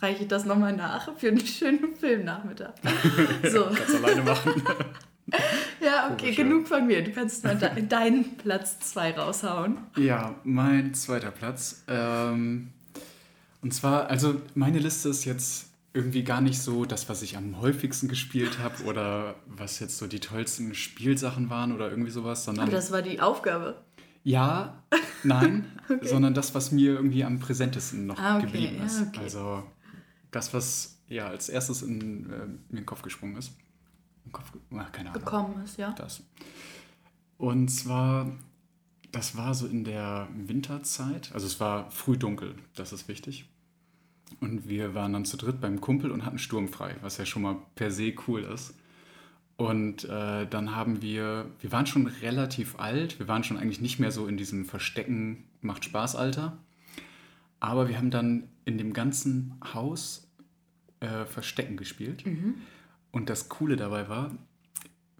[0.02, 2.74] reiche ich das nochmal nach für einen schönen Filmnachmittag.
[3.52, 3.66] So.
[3.66, 4.64] Kannst alleine machen.
[5.84, 7.04] ja, okay, Komisch, genug von mir.
[7.04, 9.78] Du kannst mal de deinen Platz 2 raushauen.
[9.98, 11.84] Ja, mein zweiter Platz.
[11.88, 12.70] Ähm,
[13.62, 17.60] und zwar, also meine Liste ist jetzt irgendwie gar nicht so das, was ich am
[17.60, 22.64] häufigsten gespielt habe oder was jetzt so die tollsten Spielsachen waren oder irgendwie sowas, sondern.
[22.64, 23.76] Aber das war die Aufgabe.
[24.24, 24.84] Ja,
[25.24, 26.08] nein, okay.
[26.08, 29.00] sondern das, was mir irgendwie am präsentesten noch ah, okay, geblieben ist.
[29.00, 29.20] Ja, okay.
[29.24, 29.64] Also
[30.32, 33.52] das, was ja als erstes in, äh, mir in den Kopf gesprungen ist
[34.26, 35.24] im Kopf ach, keine Ahnung.
[35.24, 35.92] bekommen ist, ja.
[35.92, 36.24] Das.
[37.38, 38.32] Und zwar,
[39.12, 43.50] das war so in der Winterzeit, also es war früh dunkel, das ist wichtig.
[44.40, 47.58] Und wir waren dann zu dritt beim Kumpel und hatten sturmfrei, was ja schon mal
[47.76, 48.74] per se cool ist.
[49.58, 54.00] Und äh, dann haben wir, wir waren schon relativ alt, wir waren schon eigentlich nicht
[54.00, 56.58] mehr so in diesem Verstecken macht Spaß Alter.
[57.60, 60.28] Aber wir haben dann in dem ganzen Haus
[61.00, 62.26] äh, Verstecken gespielt.
[62.26, 62.56] Mhm.
[63.12, 64.32] Und das Coole dabei war,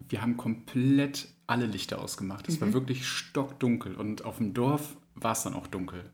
[0.08, 2.48] wir haben komplett alle Lichter ausgemacht.
[2.48, 2.66] Es mhm.
[2.66, 6.10] war wirklich stockdunkel und auf dem Dorf war es dann auch dunkel.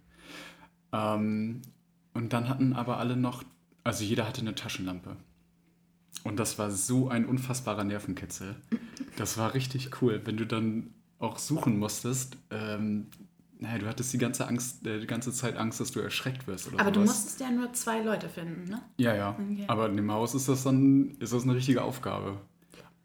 [0.92, 1.62] Ähm,
[2.14, 3.44] und dann hatten aber alle noch,
[3.84, 5.16] also jeder hatte eine Taschenlampe.
[6.24, 8.56] Und das war so ein unfassbarer Nervenkitzel.
[9.16, 12.36] Das war richtig cool, wenn du dann auch suchen musstest.
[12.50, 13.06] Ähm,
[13.60, 16.68] naja, du hattest die ganze Angst, äh, die ganze Zeit Angst, dass du erschreckt wirst.
[16.68, 16.94] Oder aber sowas.
[16.94, 18.80] du musstest ja nur zwei Leute finden, ne?
[18.98, 19.30] Ja, ja.
[19.30, 19.64] Okay.
[19.66, 22.40] Aber in dem Haus ist das dann ist das eine richtige Aufgabe.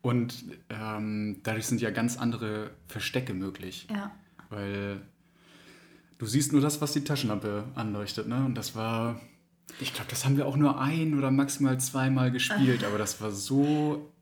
[0.01, 3.87] Und ähm, dadurch sind ja ganz andere Verstecke möglich.
[3.89, 4.11] Ja.
[4.49, 5.01] Weil
[6.19, 8.45] du siehst nur das, was die Taschenlampe anleuchtet, ne?
[8.45, 9.19] Und das war.
[9.79, 13.31] Ich glaube, das haben wir auch nur ein oder maximal zweimal gespielt, aber das war
[13.31, 14.12] so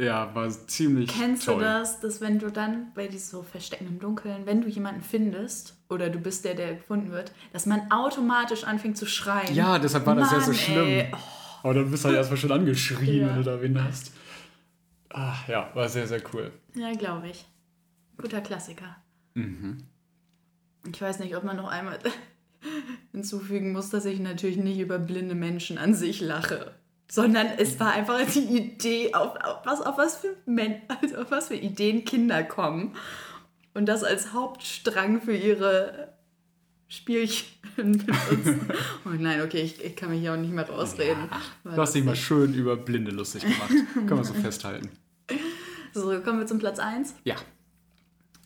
[0.00, 1.56] ja, war ziemlich Kennst toll.
[1.56, 5.02] du das, dass wenn du dann bei diesem so Verstecken im Dunkeln, wenn du jemanden
[5.02, 9.54] findest oder du bist der, der gefunden wird, dass man automatisch anfängt zu schreien?
[9.54, 11.06] Ja, deshalb war das Mann, ja so schlimm.
[11.12, 11.16] Oh.
[11.62, 13.28] Aber dann bist du halt erstmal schon angeschrien, ja.
[13.28, 14.12] wenn du da wen hast.
[15.10, 16.50] Ach, ja, war sehr, sehr cool.
[16.74, 17.44] Ja, glaube ich.
[18.16, 18.96] Guter Klassiker.
[19.34, 19.84] Mhm.
[20.90, 21.98] Ich weiß nicht, ob man noch einmal
[23.12, 26.74] hinzufügen muss, dass ich natürlich nicht über blinde Menschen an sich lache
[27.10, 31.30] sondern es war einfach die Idee, auf, auf, was, auf, was für Men also auf
[31.30, 32.94] was für Ideen Kinder kommen.
[33.74, 36.12] Und das als Hauptstrang für ihre
[36.88, 37.46] Spielchen
[37.76, 38.68] benutzen.
[39.04, 41.28] oh nein, okay, ich, ich kann mich hier auch nicht mehr rausreden.
[41.64, 43.72] Ja, du hast dich mal schön über Blinde lustig gemacht.
[43.94, 44.90] Kann man so festhalten.
[45.92, 47.14] So, kommen wir zum Platz 1.
[47.24, 47.36] Ja.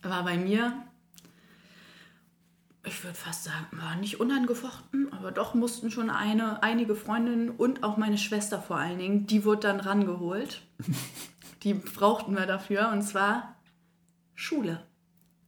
[0.03, 0.75] War bei mir
[2.87, 7.83] ich würde fast sagen, war nicht unangefochten, aber doch mussten schon eine, einige Freundinnen und
[7.83, 10.63] auch meine Schwester vor allen Dingen, die wurde dann rangeholt.
[11.63, 12.91] die brauchten wir dafür.
[12.91, 13.57] Und zwar
[14.35, 14.83] Schule.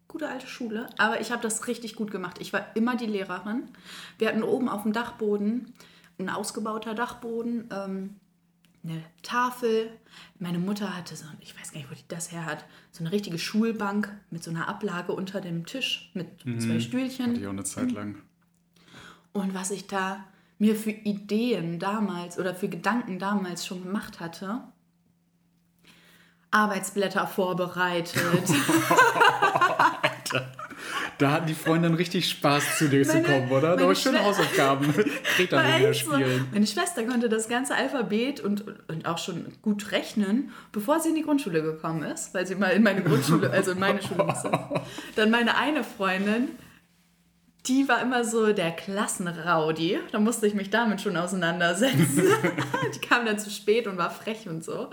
[0.09, 0.89] Gute alte Schule.
[0.97, 2.39] Aber ich habe das richtig gut gemacht.
[2.41, 3.69] Ich war immer die Lehrerin.
[4.19, 5.75] Wir hatten oben auf dem Dachboden,
[6.19, 8.17] ein ausgebauter Dachboden, ähm,
[8.89, 9.91] eine Tafel.
[10.39, 13.13] Meine Mutter hatte so, ich weiß gar nicht, wo die das her hat, so eine
[13.13, 16.61] richtige Schulbank mit so einer Ablage unter dem Tisch mit mhm.
[16.61, 17.31] zwei Stühlchen.
[17.31, 18.23] Hatte ich auch eine Zeit lang.
[19.33, 20.25] Und was ich da
[20.59, 24.63] mir für Ideen damals oder für Gedanken damals schon gemacht hatte,
[26.51, 28.23] Arbeitsblätter vorbereitet.
[30.03, 30.53] Alter.
[31.19, 33.77] Da hatten die Freunde dann richtig Spaß, zu dir meine, zu kommen, oder?
[33.77, 34.95] Da schöne Hausaufgaben.
[35.39, 36.49] Wieder spielen.
[36.53, 41.15] Meine Schwester konnte das ganze Alphabet und, und auch schon gut rechnen, bevor sie in
[41.15, 44.51] die Grundschule gekommen ist, weil sie mal in meine Grundschule, also in meine Schule musste.
[45.17, 46.49] Dann meine eine Freundin,
[47.67, 49.99] die war immer so der Klassenraudi.
[50.13, 52.23] Da musste ich mich damit schon auseinandersetzen.
[52.95, 54.91] die kam dann zu spät und war frech und so.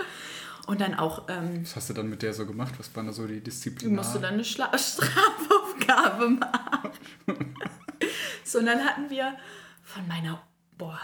[0.67, 1.27] Und dann auch.
[1.29, 2.73] Ähm, Was hast du dann mit der so gemacht?
[2.77, 3.95] Was waren da so die Disziplinen?
[3.95, 6.91] Du musst dann eine Schla Strafaufgabe machen.
[8.45, 9.35] so, und dann hatten wir
[9.83, 10.41] von meiner,
[10.77, 10.99] boah,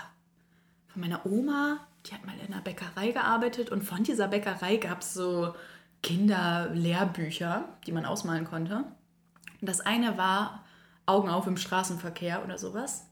[0.88, 5.02] von meiner Oma, die hat mal in einer Bäckerei gearbeitet und von dieser Bäckerei gab
[5.02, 5.54] es so
[6.02, 8.86] Kinderlehrbücher, die man ausmalen konnte.
[9.60, 10.63] Und das eine war
[11.06, 13.06] Augen auf im Straßenverkehr oder sowas.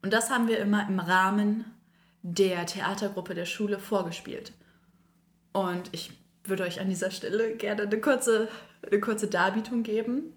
[0.00, 1.64] Und das haben wir immer im Rahmen
[2.22, 4.52] der Theatergruppe der Schule vorgespielt.
[5.52, 6.12] Und ich
[6.44, 8.48] würde euch an dieser Stelle gerne eine kurze,
[8.86, 10.32] eine kurze Darbietung geben.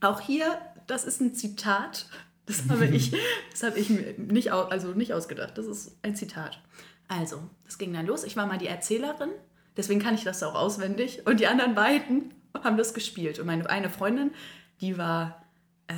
[0.00, 2.06] Auch hier, das ist ein Zitat.
[2.46, 3.14] Das habe ich,
[3.50, 5.56] das habe ich mir nicht, also nicht ausgedacht.
[5.58, 6.60] Das ist ein Zitat.
[7.08, 8.24] Also, das ging dann los.
[8.24, 9.30] Ich war mal die Erzählerin,
[9.76, 11.26] deswegen kann ich das auch auswendig.
[11.26, 13.38] Und die anderen beiden haben das gespielt.
[13.38, 14.32] Und meine eine Freundin,
[14.80, 15.44] die war
[15.88, 15.94] äh,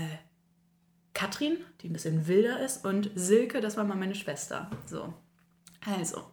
[1.12, 4.70] Katrin, die ein bisschen wilder ist, und Silke, das war mal meine Schwester.
[4.86, 5.14] So.
[5.86, 6.32] Also,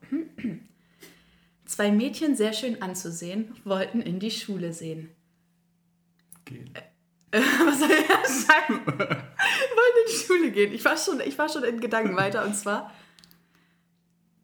[1.71, 5.09] zwei Mädchen sehr schön anzusehen, wollten in die Schule sehen.
[6.45, 6.71] Gehen.
[7.31, 8.85] Äh, was soll ich das sagen?
[8.85, 10.73] wollten in die Schule gehen.
[10.73, 12.91] Ich war, schon, ich war schon in Gedanken weiter, und zwar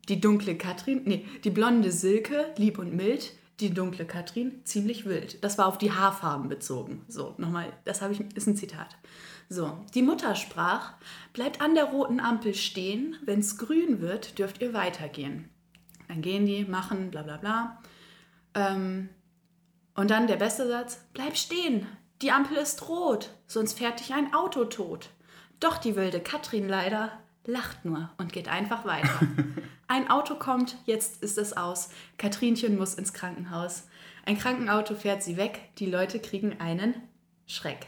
[0.07, 5.43] die dunkle Katrin, nee, die blonde Silke, lieb und mild, die dunkle Katrin, ziemlich wild.
[5.43, 7.03] Das war auf die Haarfarben bezogen.
[7.09, 8.95] So, nochmal, das ich, ist ein Zitat.
[9.49, 10.93] So, die Mutter sprach,
[11.33, 15.49] bleibt an der roten Ampel stehen, wenn's grün wird, dürft ihr weitergehen.
[16.07, 17.81] Dann gehen die, machen, bla bla bla.
[18.53, 19.09] Ähm,
[19.95, 21.87] und dann der beste Satz, bleib stehen,
[22.21, 25.09] die Ampel ist rot, sonst fährt dich ein Auto tot.
[25.59, 27.11] Doch die wilde Katrin leider
[27.45, 29.19] lacht nur und geht einfach weiter.
[29.87, 31.89] Ein Auto kommt, jetzt ist es aus.
[32.17, 33.87] Katrinchen muss ins Krankenhaus.
[34.25, 36.95] Ein Krankenauto fährt sie weg, die Leute kriegen einen
[37.45, 37.87] Schreck.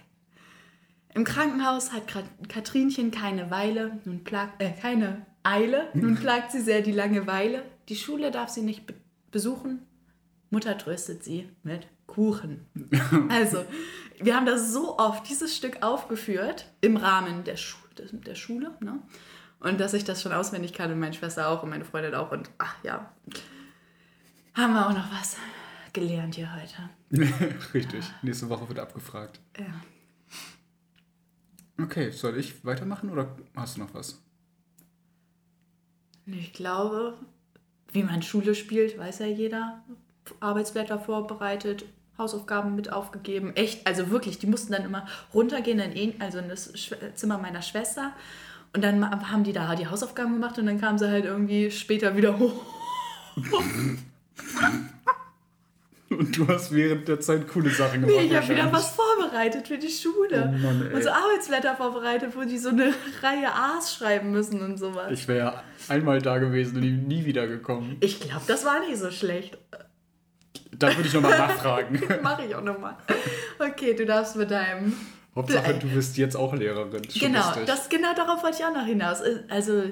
[1.13, 2.03] Im Krankenhaus hat
[2.47, 7.63] Katrinchen keine Weile, nun plagt, äh, keine Eile, nun plagt sie sehr die Langeweile.
[7.89, 8.93] Die Schule darf sie nicht be
[9.31, 9.85] besuchen.
[10.49, 12.65] Mutter tröstet sie mit Kuchen.
[13.29, 13.63] Also,
[14.19, 18.75] wir haben das so oft, dieses Stück aufgeführt, im Rahmen der, Schu der Schule.
[18.79, 18.99] Ne?
[19.59, 22.31] Und dass ich das schon auswendig kann und meine Schwester auch und meine Freundin auch.
[22.31, 23.13] Und ach ja,
[24.55, 25.37] haben wir auch noch was
[25.93, 26.89] gelernt hier heute.
[27.73, 29.39] Richtig, nächste Woche wird abgefragt.
[29.57, 29.81] Ja.
[31.83, 34.21] Okay, soll ich weitermachen oder hast du noch was?
[36.25, 37.17] Ich glaube,
[37.91, 39.83] wie man Schule spielt, weiß ja jeder.
[40.39, 41.85] Arbeitsblätter vorbereitet,
[42.17, 43.55] Hausaufgaben mit aufgegeben.
[43.55, 46.71] Echt, also wirklich, die mussten dann immer runtergehen in, also in das
[47.15, 48.13] Zimmer meiner Schwester.
[48.73, 52.15] Und dann haben die da die Hausaufgaben gemacht und dann kamen sie halt irgendwie später
[52.15, 52.63] wieder hoch.
[56.09, 58.15] Und du hast während der Zeit coole Sachen gemacht.
[58.17, 60.51] Nee, ich habe wieder was vorbereitet für die Schule.
[60.53, 60.91] Oh Mann.
[60.91, 65.11] Und so Arbeitsblätter vorbereitet, wo die so eine Reihe A's schreiben müssen und sowas.
[65.11, 67.97] Ich wäre ja einmal da gewesen und nie wieder gekommen.
[67.99, 69.57] Ich glaube, das war nicht so schlecht.
[70.71, 72.01] Da würde ich nochmal nachfragen.
[72.23, 72.97] Mache ich auch nochmal.
[73.59, 74.93] Okay, du darfst mit deinem.
[75.35, 77.03] Hauptsache, du bist jetzt auch Lehrerin.
[77.19, 79.21] Genau, das, genau darauf wollte ich auch noch hinaus.
[79.49, 79.83] Also,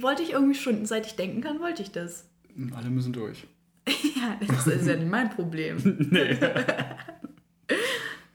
[0.00, 2.28] wollte ich irgendwie schon, seit ich denken kann, wollte ich das.
[2.76, 3.46] Alle müssen durch.
[4.16, 5.76] ja, das ist ja nicht mein Problem.
[6.10, 6.32] nee.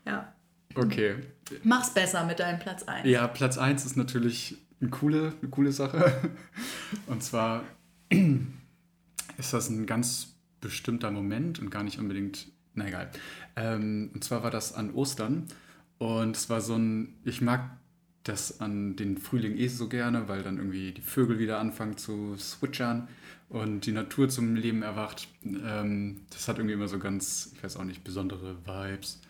[0.05, 0.33] ja.
[0.75, 1.15] Okay.
[1.63, 3.07] Mach's besser mit deinem Platz 1.
[3.07, 6.31] Ja, Platz 1 ist natürlich eine coole, eine coole Sache.
[7.07, 7.63] Und zwar
[9.37, 13.09] ist das ein ganz bestimmter Moment und gar nicht unbedingt, na egal.
[13.55, 15.47] Ähm, und zwar war das an Ostern
[15.97, 17.78] und es war so ein, ich mag
[18.23, 22.35] das an den Frühling eh so gerne, weil dann irgendwie die Vögel wieder anfangen zu
[22.37, 23.07] switchern
[23.49, 25.27] und die Natur zum Leben erwacht.
[25.43, 29.21] Ähm, das hat irgendwie immer so ganz, ich weiß auch nicht, besondere Vibes.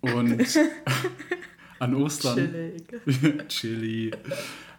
[0.00, 0.38] Und
[1.78, 2.36] an Ostern.
[2.36, 3.48] Chillig.
[3.48, 4.10] chilly.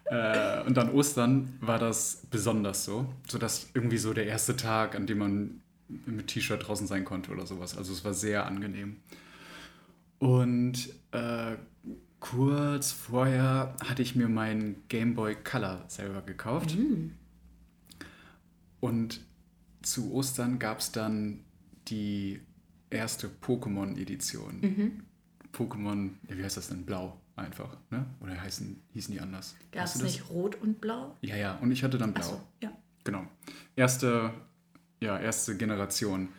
[0.06, 5.08] Äh, und an Ostern war das besonders so, sodass irgendwie so der erste Tag, an
[5.08, 5.62] dem man
[6.06, 7.78] mit T-Shirt draußen sein konnte oder sowas.
[7.78, 8.98] Also es war sehr angenehm.
[10.20, 11.56] Und äh,
[12.22, 16.78] kurz vorher hatte ich mir meinen Game Boy Color selber gekauft.
[16.78, 17.16] Mhm.
[18.80, 19.20] Und
[19.82, 21.44] zu Ostern gab es dann
[21.90, 22.40] die
[22.90, 24.62] erste Pokémon-Edition.
[24.62, 25.04] Mhm.
[25.52, 26.86] Pokémon, ja, wie heißt das denn?
[26.86, 28.06] Blau einfach, ne?
[28.22, 29.56] Oder heißen, hießen die anders?
[29.72, 31.18] Gab es nicht Rot und Blau?
[31.22, 32.24] Ja, ja, und ich hatte dann Blau.
[32.24, 32.72] So, ja.
[33.04, 33.26] Genau.
[33.76, 34.32] Erste,
[35.02, 36.30] ja, erste Generation.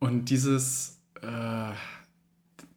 [0.00, 1.72] Und dieses, äh,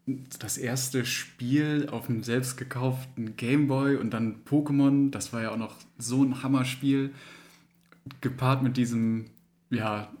[0.06, 5.56] das erste Spiel auf dem selbst gekauften Gameboy und dann Pokémon, das war ja auch
[5.56, 7.12] noch so ein Hammerspiel,
[8.20, 9.26] gepaart mit diesem,
[9.70, 10.12] ja,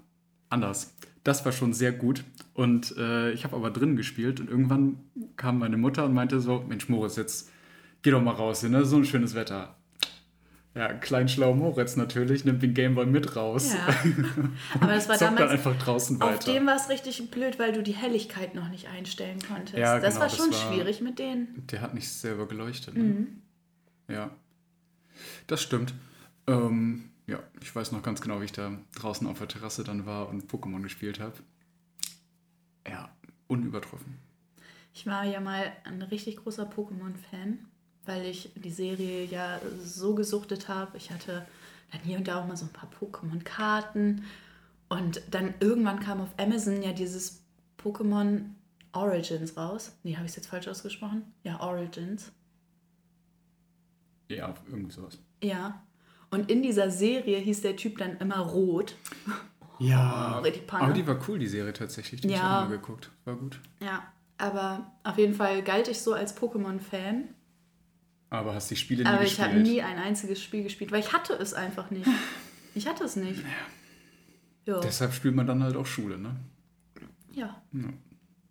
[0.48, 0.94] anders.
[1.22, 2.24] Das war schon sehr gut.
[2.54, 4.98] Und äh, ich habe aber drin gespielt und irgendwann
[5.36, 7.50] kam meine Mutter und meinte so, Mensch Moritz, jetzt
[8.02, 8.84] geh doch mal raus, ne?
[8.84, 9.76] so ein schönes Wetter.
[10.74, 13.74] Ja, kleinschlau Moritz natürlich, nimmt den Gameboy mit raus.
[13.74, 13.86] Ja.
[14.80, 15.40] Aber das war damals.
[15.40, 16.34] dann einfach draußen weiter.
[16.34, 19.78] Auf dem war es richtig blöd, weil du die Helligkeit noch nicht einstellen konntest.
[19.78, 21.64] Ja, das genau, war schon das war, schwierig mit denen.
[21.70, 22.96] Der hat nicht selber geleuchtet.
[22.96, 23.02] Ne?
[23.04, 23.42] Mhm.
[24.08, 24.30] Ja.
[25.46, 25.94] Das stimmt.
[26.48, 30.06] Ähm, ja, ich weiß noch ganz genau, wie ich da draußen auf der Terrasse dann
[30.06, 31.34] war und Pokémon gespielt habe.
[32.86, 33.14] Ja,
[33.46, 34.18] unübertroffen.
[34.92, 37.60] Ich war ja mal ein richtig großer Pokémon-Fan
[38.06, 40.96] weil ich die Serie ja so gesuchtet habe.
[40.96, 41.46] Ich hatte
[41.92, 44.24] dann hier und da auch mal so ein paar Pokémon-Karten.
[44.88, 47.42] Und dann irgendwann kam auf Amazon ja dieses
[47.82, 48.50] Pokémon
[48.92, 49.92] Origins raus.
[50.02, 51.22] Nee, habe ich es jetzt falsch ausgesprochen?
[51.42, 52.32] Ja, Origins.
[54.28, 55.18] Ja, irgendwie sowas.
[55.42, 55.82] Ja.
[56.30, 58.96] Und in dieser Serie hieß der Typ dann immer Rot.
[59.78, 60.40] Ja.
[60.72, 62.20] Oh, aber die war cool, die Serie tatsächlich.
[62.20, 62.38] Die ja.
[62.38, 63.10] habe ich mal geguckt.
[63.24, 63.58] War gut.
[63.80, 64.04] Ja,
[64.38, 67.28] aber auf jeden Fall galt ich so als Pokémon-Fan.
[68.34, 71.12] Aber hast die Spiele nie Aber ich habe nie ein einziges Spiel gespielt, weil ich
[71.12, 72.08] hatte es einfach nicht.
[72.76, 73.40] Ich hatte es nicht.
[74.64, 74.80] Ja.
[74.80, 76.34] Deshalb spielt man dann halt auch Schule, ne?
[77.30, 77.62] Ja.
[77.70, 77.88] ja.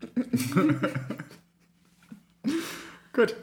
[3.12, 3.36] Gut.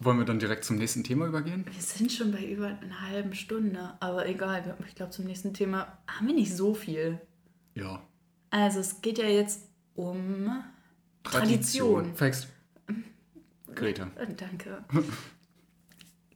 [0.00, 1.64] Wollen wir dann direkt zum nächsten Thema übergehen?
[1.70, 4.76] Wir sind schon bei über einer halben Stunde, aber egal.
[4.86, 7.20] Ich glaube, zum nächsten Thema haben wir nicht so viel.
[7.74, 8.02] Ja.
[8.50, 10.62] Also es geht ja jetzt um
[11.22, 12.04] Tradition.
[12.04, 12.14] Tradition.
[12.14, 12.48] Facts.
[13.76, 14.10] Greta.
[14.36, 14.84] Danke.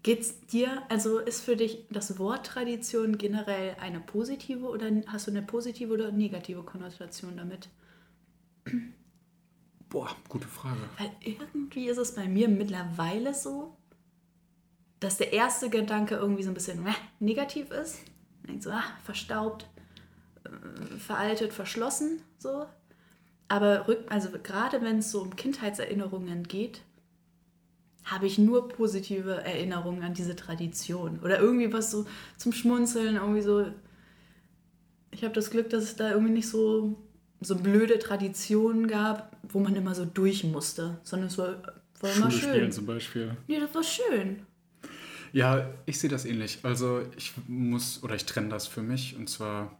[0.03, 5.31] Geht's dir, also ist für dich das Wort Tradition generell eine positive oder hast du
[5.31, 7.69] eine positive oder negative Konnotation damit?
[9.91, 10.81] Boah, gute Frage.
[10.97, 13.77] Weil irgendwie ist es bei mir mittlerweile so,
[15.01, 17.99] dass der erste Gedanke irgendwie so ein bisschen äh, negativ ist.
[18.47, 19.69] Denkt so, ah, verstaubt,
[20.45, 22.67] äh, veraltet, verschlossen, so.
[23.49, 26.83] Aber rück, also gerade wenn es so um Kindheitserinnerungen geht,
[28.05, 31.21] habe ich nur positive Erinnerungen an diese Tradition.
[31.21, 33.67] Oder irgendwie was so zum Schmunzeln, irgendwie so.
[35.11, 36.97] Ich habe das Glück, dass es da irgendwie nicht so,
[37.41, 41.63] so blöde Traditionen gab, wo man immer so durch musste, sondern es war,
[42.01, 42.51] war immer schön.
[42.51, 43.37] Spielen zum Beispiel.
[43.49, 44.47] Ja, das war schön.
[45.33, 46.59] Ja, ich sehe das ähnlich.
[46.63, 49.79] Also ich muss oder ich trenne das für mich und zwar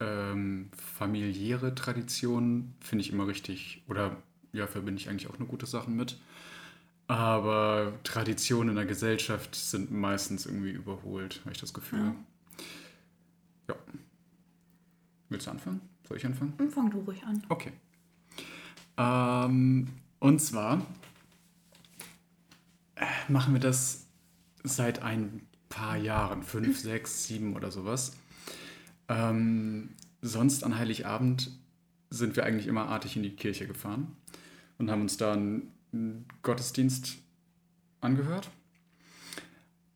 [0.00, 4.16] ähm, familiäre Traditionen finde ich immer richtig oder
[4.52, 6.18] ja, verbinde ich eigentlich auch nur gute Sachen mit.
[7.08, 12.14] Aber Traditionen in der Gesellschaft sind meistens irgendwie überholt, habe ich das Gefühl.
[13.68, 13.74] Ja.
[13.74, 13.74] ja.
[15.28, 15.80] Willst du anfangen?
[16.08, 16.54] Soll ich anfangen?
[16.70, 17.42] Fang du ruhig an.
[17.48, 17.72] Okay.
[18.96, 19.88] Ähm,
[20.18, 20.86] und zwar
[22.96, 24.06] äh, machen wir das
[24.62, 28.16] seit ein paar Jahren, fünf, sechs, sieben oder sowas.
[29.08, 31.50] Ähm, sonst an Heiligabend
[32.10, 34.14] sind wir eigentlich immer artig in die Kirche gefahren
[34.78, 35.68] und haben uns dann
[36.42, 37.16] Gottesdienst
[38.00, 38.50] angehört.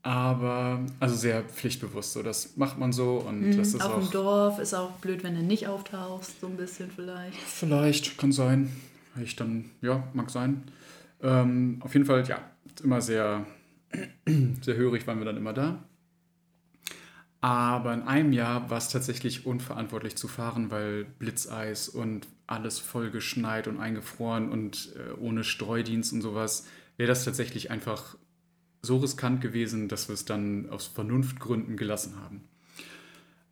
[0.03, 3.99] Aber, also sehr pflichtbewusst, so das macht man so und mhm, das ist Auf auch,
[3.99, 7.37] dem Dorf ist auch blöd, wenn du nicht auftauchst, so ein bisschen vielleicht.
[7.37, 8.71] Vielleicht, kann sein.
[9.21, 10.63] Ich dann, ja, mag sein.
[11.23, 12.39] Ähm, auf jeden Fall, ja,
[12.85, 13.47] immer sehr,
[14.61, 15.83] sehr hörig waren wir dann immer da.
[17.41, 23.11] Aber in einem Jahr war es tatsächlich unverantwortlich zu fahren, weil Blitzeis und alles voll
[23.11, 26.67] geschneit und eingefroren und äh, ohne Streudienst und sowas,
[26.97, 28.17] wäre das tatsächlich einfach
[28.83, 32.45] so riskant gewesen, dass wir es dann aus Vernunftgründen gelassen haben.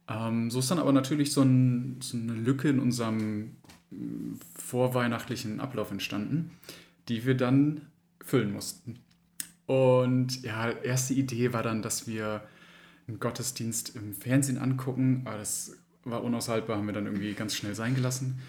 [0.09, 3.57] Ähm, so ist dann aber natürlich so, ein, so eine Lücke in unserem
[3.91, 3.97] äh,
[4.57, 6.53] vorweihnachtlichen Ablauf entstanden,
[7.09, 7.83] die wir dann
[8.21, 9.01] füllen mussten.
[9.67, 12.43] Und ja, erste Idee war dann, dass wir
[13.07, 17.75] einen Gottesdienst im Fernsehen angucken, aber das war unaushaltbar, haben wir dann irgendwie ganz schnell
[17.75, 18.41] sein gelassen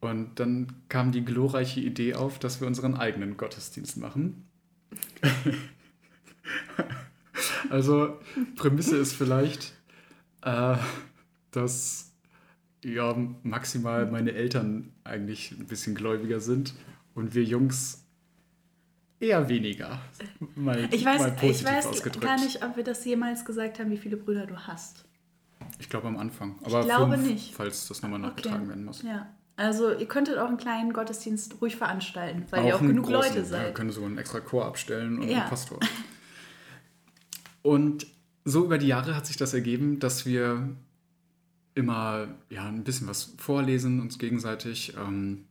[0.00, 4.46] und dann kam die glorreiche Idee auf, dass wir unseren eigenen Gottesdienst machen.
[7.70, 8.18] also,
[8.56, 9.74] Prämisse ist vielleicht,
[10.42, 10.76] äh,
[11.50, 12.12] dass
[12.82, 16.74] ja, maximal meine Eltern eigentlich ein bisschen gläubiger sind
[17.14, 18.06] und wir Jungs
[19.20, 20.00] eher weniger.
[20.56, 23.98] Mal, ich weiß, mal ich weiß gar nicht, ob wir das jemals gesagt haben, wie
[23.98, 25.04] viele Brüder du hast.
[25.78, 26.58] Ich glaube am Anfang.
[26.64, 27.54] Aber ich glaube fünf, nicht.
[27.54, 28.68] Falls das nochmal nachgetragen okay.
[28.68, 29.02] werden muss.
[29.02, 29.28] Ja.
[29.56, 33.34] Also ihr könntet auch einen kleinen Gottesdienst ruhig veranstalten, weil auch ihr auch genug großen,
[33.34, 33.60] Leute seid.
[33.60, 35.40] Ja, wir können so einen extra Chor abstellen und ja.
[35.40, 35.78] einen Pastor.
[37.62, 38.06] Und
[38.46, 40.74] so über die Jahre hat sich das ergeben, dass wir
[41.74, 45.44] immer ja, ein bisschen was vorlesen, uns gegenseitig, ähm,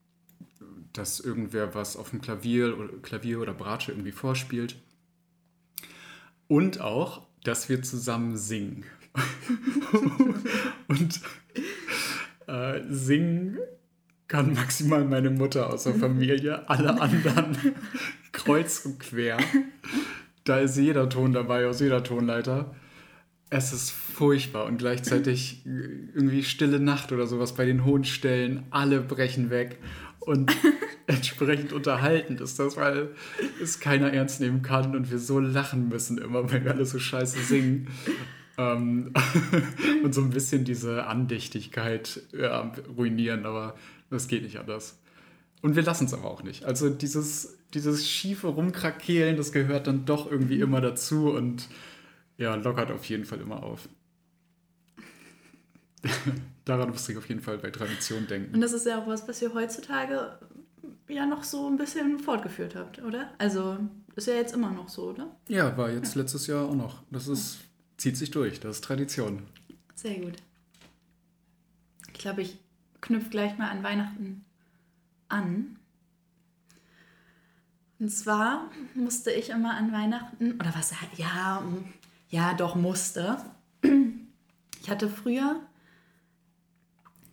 [0.94, 4.76] dass irgendwer was auf dem Klavier oder, Klavier oder Bratsche irgendwie vorspielt.
[6.48, 8.86] Und auch, dass wir zusammen singen.
[10.88, 11.22] und
[12.48, 13.60] äh, singen
[14.28, 17.58] kann maximal meine Mutter aus der Familie, alle anderen
[18.32, 19.38] kreuz und quer.
[20.44, 22.76] Da ist jeder Ton dabei aus jeder Tonleiter.
[23.50, 28.64] Es ist furchtbar und gleichzeitig irgendwie stille Nacht oder sowas bei den hohen Stellen.
[28.70, 29.80] Alle brechen weg
[30.30, 30.56] und
[31.08, 33.16] entsprechend unterhaltend ist das, weil
[33.62, 37.00] es keiner ernst nehmen kann und wir so lachen müssen immer, wenn wir alle so
[37.00, 37.88] scheiße singen.
[38.56, 39.12] Ähm,
[40.04, 43.76] und so ein bisschen diese Andächtigkeit ja, ruinieren, aber
[44.12, 45.00] das geht nicht anders.
[45.64, 46.64] Und wir lassen es aber auch nicht.
[46.64, 51.70] Also dieses, dieses schiefe Rumkrakehlen, das gehört dann doch irgendwie immer dazu und
[52.38, 53.90] ja, lockert auf jeden Fall immer auf.
[56.70, 58.54] Daran muss ich auf jeden Fall bei Tradition denken.
[58.54, 60.38] Und das ist ja auch was, was ihr heutzutage
[61.08, 63.34] ja noch so ein bisschen fortgeführt habt, oder?
[63.40, 63.80] Also
[64.16, 65.36] ist ja jetzt immer noch so, oder?
[65.48, 66.22] Ja, war jetzt ja.
[66.22, 67.02] letztes Jahr auch noch.
[67.10, 67.58] Das ist,
[67.98, 69.48] zieht sich durch, das ist Tradition.
[69.96, 70.36] Sehr gut.
[72.14, 72.60] Ich glaube, ich
[73.02, 74.46] knüpfe gleich mal an Weihnachten
[75.28, 75.80] an.
[77.98, 81.64] Und zwar musste ich immer an Weihnachten, oder was, ja,
[82.30, 83.38] ja, doch musste.
[84.84, 85.60] Ich hatte früher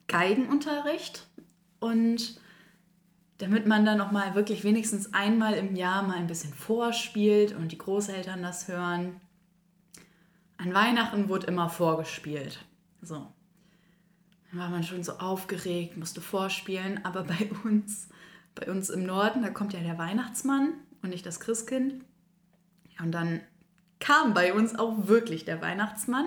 [0.09, 1.27] Geigenunterricht
[1.81, 2.41] und
[3.39, 7.73] damit man dann noch mal wirklich wenigstens einmal im Jahr mal ein bisschen vorspielt und
[7.73, 9.21] die Großeltern das hören.
[10.57, 12.65] An Weihnachten wurde immer vorgespielt.
[13.03, 13.27] So.
[14.51, 18.09] Dann war man schon so aufgeregt, musste vorspielen, aber bei uns,
[18.55, 22.05] bei uns im Norden, da kommt ja der Weihnachtsmann und nicht das Christkind.
[22.99, 23.41] Und dann
[24.01, 26.27] kam bei uns auch wirklich der Weihnachtsmann.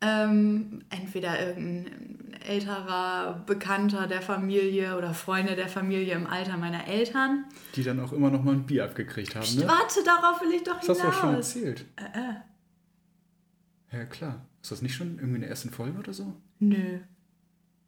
[0.00, 7.44] Ähm, entweder irgendein älterer Bekannter der Familie oder Freunde der Familie im Alter meiner Eltern.
[7.74, 9.66] Die dann auch immer noch mal ein Bier abgekriegt haben, ne?
[9.66, 10.86] Warte, darauf will ich doch hinaus.
[10.86, 11.84] Das hast du doch schon erzählt.
[11.96, 13.98] Äh, äh.
[13.98, 14.46] Ja, klar.
[14.62, 16.34] Ist das nicht schon irgendwie in der ersten Folge oder so?
[16.58, 16.76] Nö.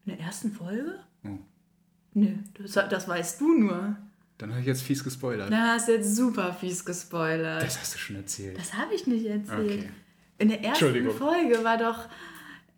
[0.04, 1.00] In der ersten Folge?
[1.24, 1.38] Oh.
[2.14, 3.96] Nö, das, das weißt du nur.
[4.38, 5.50] Dann habe ich jetzt fies gespoilert.
[5.50, 7.62] Da hast du jetzt super fies gespoilert.
[7.62, 8.58] Das hast du schon erzählt.
[8.58, 9.80] Das habe ich nicht erzählt.
[9.80, 9.90] Okay.
[10.38, 12.08] In der ersten Folge war doch,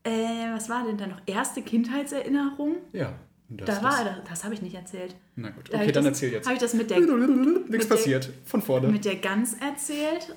[0.08, 1.20] äh, was war denn da noch?
[1.26, 2.76] Erste Kindheitserinnerung?
[2.92, 3.14] Ja.
[3.50, 5.14] Das, da war das, das habe ich nicht erzählt.
[5.36, 6.44] Na gut, okay, dann das, erzähl jetzt.
[6.46, 7.00] Habe ich das mit der.
[7.00, 8.88] Nichts passiert, von vorne.
[8.88, 10.36] Mit der Gans erzählt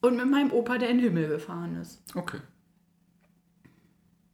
[0.00, 2.00] und mit meinem Opa, der in den Himmel gefahren ist.
[2.14, 2.38] Okay.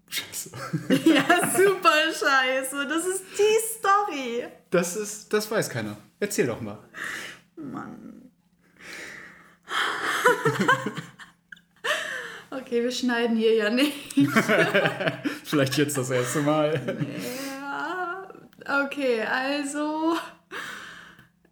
[0.09, 0.51] Scheiße.
[1.07, 1.25] ja,
[1.57, 2.87] super scheiße.
[2.87, 4.45] Das ist die Story.
[4.71, 5.97] Das ist, das weiß keiner.
[6.21, 6.79] Erzähl doch mal.
[7.57, 8.31] Mann.
[12.57, 14.15] okay, wir schneiden hier ja nicht.
[15.45, 16.99] Vielleicht jetzt das erste Mal.
[17.61, 18.29] Ja.
[18.85, 20.17] Okay, also.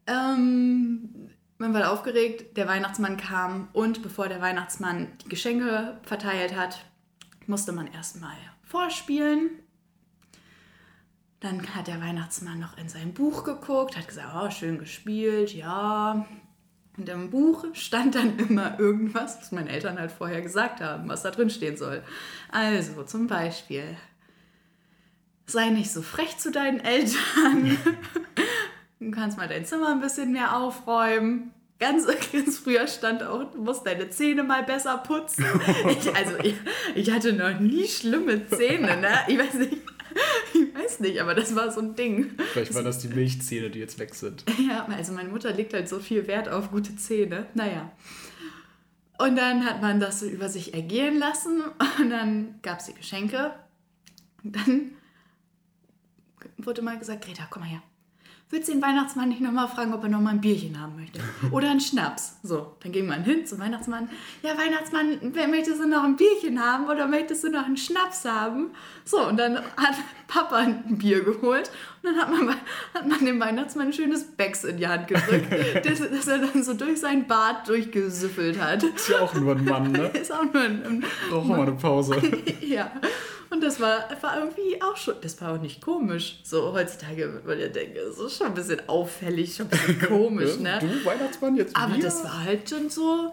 [0.07, 6.85] Ähm, man war aufgeregt, der Weihnachtsmann kam und bevor der Weihnachtsmann die Geschenke verteilt hat,
[7.47, 9.51] musste man erstmal vorspielen.
[11.39, 16.27] Dann hat der Weihnachtsmann noch in sein Buch geguckt, hat gesagt, oh, schön gespielt, ja.
[16.99, 21.23] Und im Buch stand dann immer irgendwas, was meine Eltern halt vorher gesagt haben, was
[21.23, 22.03] da drin stehen soll.
[22.51, 23.97] Also zum Beispiel,
[25.47, 27.79] sei nicht so frech zu deinen Eltern.
[29.01, 31.53] du kannst mal dein Zimmer ein bisschen mehr aufräumen.
[31.79, 35.45] Ganz, ganz früher stand auch, du musst deine Zähne mal besser putzen.
[35.89, 36.55] Ich, also ich,
[36.95, 39.19] ich hatte noch nie schlimme Zähne, ne?
[39.27, 39.79] Ich weiß nicht.
[40.55, 42.33] Ich weiß nicht, aber das war so ein Ding.
[42.53, 44.45] Vielleicht waren das die Milchzähne, die jetzt weg sind.
[44.69, 47.47] Ja, also meine Mutter legt halt so viel Wert auf gute Zähne.
[47.55, 47.91] Naja.
[49.19, 51.63] Und dann hat man das so über sich ergehen lassen
[51.99, 53.55] und dann gab es die Geschenke.
[54.43, 54.93] Und dann
[56.59, 57.83] wurde mal gesagt, Greta, komm mal her
[58.53, 61.21] willst du den Weihnachtsmann nicht nochmal fragen, ob er nochmal ein Bierchen haben möchte?
[61.51, 62.37] Oder einen Schnaps.
[62.43, 64.11] So, dann ging man hin zum Weihnachtsmann.
[64.43, 65.19] Ja, Weihnachtsmann,
[65.51, 68.71] möchtest du noch ein Bierchen haben oder möchtest du noch einen Schnaps haben?
[69.05, 69.95] So, und dann hat
[70.29, 71.71] Papa ein Bier geholt
[72.03, 72.57] Und dann hat man,
[72.95, 75.47] hat man dem Weihnachtsmann ein schönes Becks in die Hand gedrückt,
[75.85, 78.83] das, das er dann so durch sein Bart durchgesüffelt hat.
[78.83, 80.07] Ist ja auch nur ein Mann, ne?
[80.21, 82.21] Ist auch nur ein, ein Braucht mal eine Pause.
[82.61, 82.91] ja.
[83.51, 86.41] Und das war, war irgendwie auch schon, das war auch nicht komisch.
[86.43, 90.01] So heutzutage würde man ja denken, das ist schon ein bisschen auffällig, schon ein bisschen
[90.01, 90.79] komisch, ne?
[90.81, 92.03] Du, Weihnachtsmann, jetzt Aber wir?
[92.03, 93.33] das war halt schon so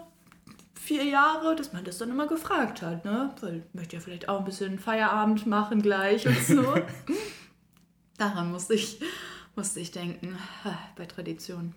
[0.74, 3.34] vier Jahre, dass man das dann immer gefragt hat, ne?
[3.40, 6.74] Weil ich möchte ja vielleicht auch ein bisschen Feierabend machen gleich und so.
[8.20, 9.00] Daran musste ich,
[9.56, 10.36] musste ich denken,
[10.94, 11.74] bei Tradition.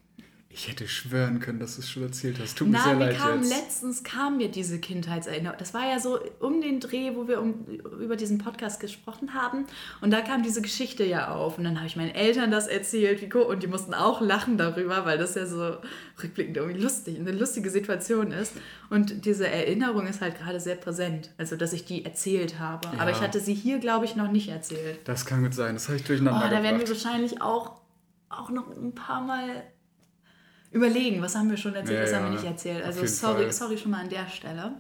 [0.55, 2.55] Ich hätte schwören können, dass du es schon erzählt hast.
[2.59, 3.49] Tut mir Na, sehr leid kam jetzt.
[3.49, 5.57] letztens kam mir diese Kindheitserinnerung.
[5.57, 7.65] Das war ja so um den Dreh, wo wir um,
[7.99, 9.65] über diesen Podcast gesprochen haben.
[10.01, 11.57] Und da kam diese Geschichte ja auf.
[11.57, 13.33] Und dann habe ich meinen Eltern das erzählt, wie.
[13.33, 15.77] Und die mussten auch lachen darüber, weil das ja so
[16.21, 18.53] rückblickend irgendwie lustig, eine lustige Situation ist.
[18.91, 21.31] Und diese Erinnerung ist halt gerade sehr präsent.
[21.39, 22.89] Also, dass ich die erzählt habe.
[22.99, 23.17] Aber Ja.
[23.17, 24.99] ich hatte sie hier, glaube ich, noch nicht erzählt.
[25.05, 25.73] Das kann gut sein.
[25.73, 27.03] Das habe ich Oh, durcheinander da werden wir gebracht.
[27.05, 27.81] wahrscheinlich auch,
[28.29, 29.63] auch noch ein paar Mal
[30.73, 32.83] überlegen, was haben wir schon erzählt, Ja, was haben wir nicht erzählt.
[32.83, 33.51] Also sorry, Fall.
[33.51, 34.73] sorry schon mal an der Stelle.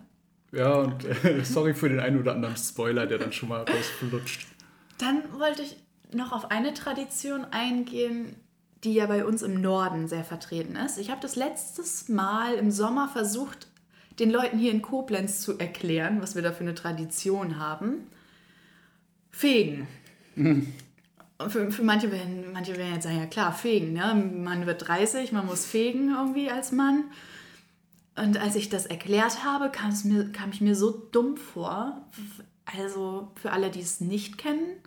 [0.51, 4.47] Ja, und äh, sorry für den einen oder anderen Spoiler, der dann schon mal rausflutscht.
[4.97, 5.77] Dann wollte ich
[6.13, 8.35] noch auf eine Tradition eingehen,
[8.83, 10.97] die ja bei uns im Norden sehr vertreten ist.
[10.97, 13.67] Ich habe das letztes Mal im Sommer versucht,
[14.19, 18.07] den Leuten hier in Koblenz zu erklären, was wir da für eine Tradition haben.
[19.31, 19.87] Fegen.
[20.35, 20.73] Und
[21.49, 23.93] Für, für manche, werden, manche werden jetzt sagen, ja klar, fegen.
[23.93, 24.13] Ne?
[24.15, 27.05] Man wird 30, man muss fegen irgendwie als Mann.
[28.15, 32.07] Und als ich das erklärt habe, kam, mir, kam ich mir so dumm vor.
[32.65, 34.77] Also für alle, die es nicht kennen,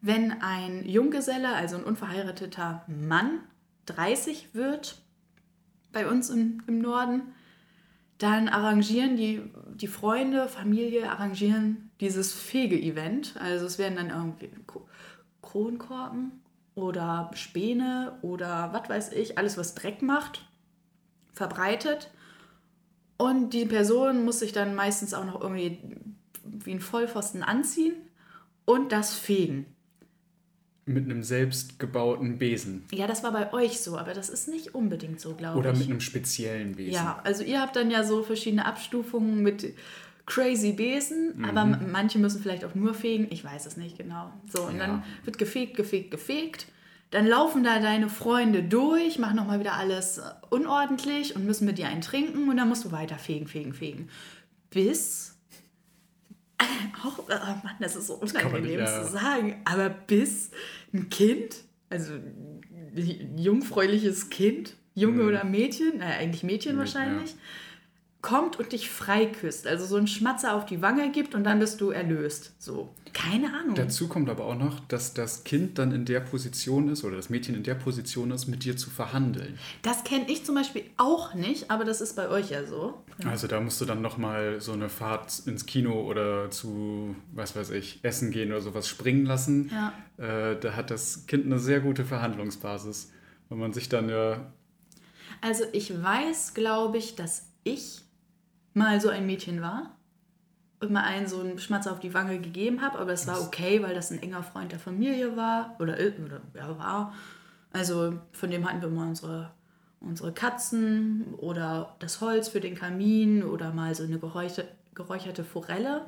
[0.00, 3.40] wenn ein Junggeselle, also ein unverheirateter Mann,
[3.86, 5.02] 30 wird,
[5.92, 7.22] bei uns im, im Norden,
[8.18, 9.42] dann arrangieren die,
[9.74, 13.34] die Freunde, Familie, arrangieren dieses Fege-Event.
[13.40, 14.50] Also es werden dann irgendwie
[15.42, 16.40] Kronkorken
[16.74, 20.46] oder Späne oder was weiß ich, alles was Dreck macht,
[21.34, 22.10] verbreitet.
[23.18, 25.78] Und die Person muss sich dann meistens auch noch irgendwie
[26.44, 27.94] wie ein Vollpfosten anziehen
[28.64, 29.66] und das fegen.
[30.84, 32.84] Mit einem selbstgebauten Besen.
[32.90, 35.64] Ja, das war bei euch so, aber das ist nicht unbedingt so, glaube ich.
[35.64, 36.94] Oder mit einem speziellen Besen.
[36.94, 39.74] Ja, also ihr habt dann ja so verschiedene Abstufungen mit
[40.26, 41.44] crazy Besen, Mhm.
[41.44, 44.32] aber manche müssen vielleicht auch nur fegen, ich weiß es nicht genau.
[44.52, 44.86] So, und Ja.
[44.86, 46.66] dann wird gefegt, gefegt, gefegt.
[47.10, 51.76] Dann laufen da deine Freunde durch, machen nochmal wieder alles äh, unordentlich und müssen mit
[51.76, 54.08] dir einen trinken und dann musst du weiter fegen, fegen, fegen.
[54.70, 55.36] Bis.
[57.04, 59.02] Auch, oh Mann, das ist so unangenehm nicht, ja.
[59.04, 60.50] zu sagen, aber bis
[60.94, 61.56] ein Kind,
[61.90, 67.34] also ein jungfräuliches Kind, Junge oder Mädchen, naja, eigentlich Mädchen Mädchen, wahrscheinlich,
[68.22, 69.66] kommt und dich freiküsst.
[69.66, 72.52] Also so einen Schmatzer auf die Wange gibt und dann bist du erlöst.
[72.60, 73.74] So, keine Ahnung.
[73.74, 77.30] Dazu kommt aber auch noch, dass das Kind dann in der Position ist oder das
[77.30, 79.58] Mädchen in der Position ist, mit dir zu verhandeln.
[79.82, 83.02] Das kenne ich zum Beispiel auch nicht, aber das ist bei euch ja so.
[83.24, 87.70] Also da musst du dann nochmal so eine Fahrt ins Kino oder zu, was weiß
[87.70, 89.70] ich, Essen gehen oder sowas springen lassen.
[89.70, 89.92] Ja.
[90.52, 93.10] Äh, da hat das Kind eine sehr gute Verhandlungsbasis.
[93.48, 94.52] Wenn man sich dann ja,
[95.40, 98.02] Also ich weiß, glaube ich, dass ich
[98.74, 99.90] mal so ein Mädchen war
[100.80, 103.82] und mal einen so einen Schmatzer auf die Wange gegeben habe, aber es war okay,
[103.82, 107.14] weil das ein enger Freund der Familie war oder, i- oder ja, war.
[107.72, 109.50] Also von dem hatten wir mal unsere,
[110.00, 116.02] unsere Katzen oder das Holz für den Kamin oder mal so eine geräucherte, geräucherte Forelle.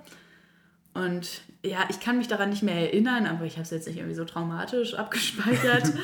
[0.92, 3.96] Und ja, ich kann mich daran nicht mehr erinnern, aber ich habe es jetzt nicht
[3.96, 5.92] irgendwie so traumatisch abgespeichert.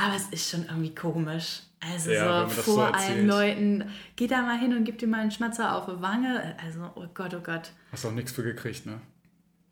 [0.00, 1.60] aber es ist schon irgendwie komisch.
[1.80, 3.26] Also Ja, so vor so allen.
[3.26, 3.84] Leuten,
[4.16, 6.56] geh da mal hin und gib dir mal einen Schmatzer auf die Wange.
[6.62, 7.72] Also, oh Gott, oh Gott.
[7.92, 9.00] hast auch nichts für gekriegt, ne?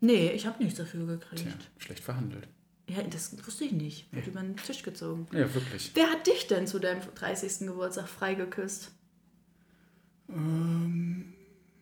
[0.01, 1.43] Nee, ich habe nichts dafür gekriegt.
[1.43, 2.47] Tja, schlecht verhandelt.
[2.87, 4.11] Ja, das wusste ich nicht.
[4.11, 5.27] Wird über den Tisch gezogen.
[5.31, 5.91] Ja, wirklich.
[5.93, 7.67] Wer hat dich denn zu deinem 30.
[7.67, 8.91] Geburtstag freigeküsst?
[10.29, 11.33] Ähm,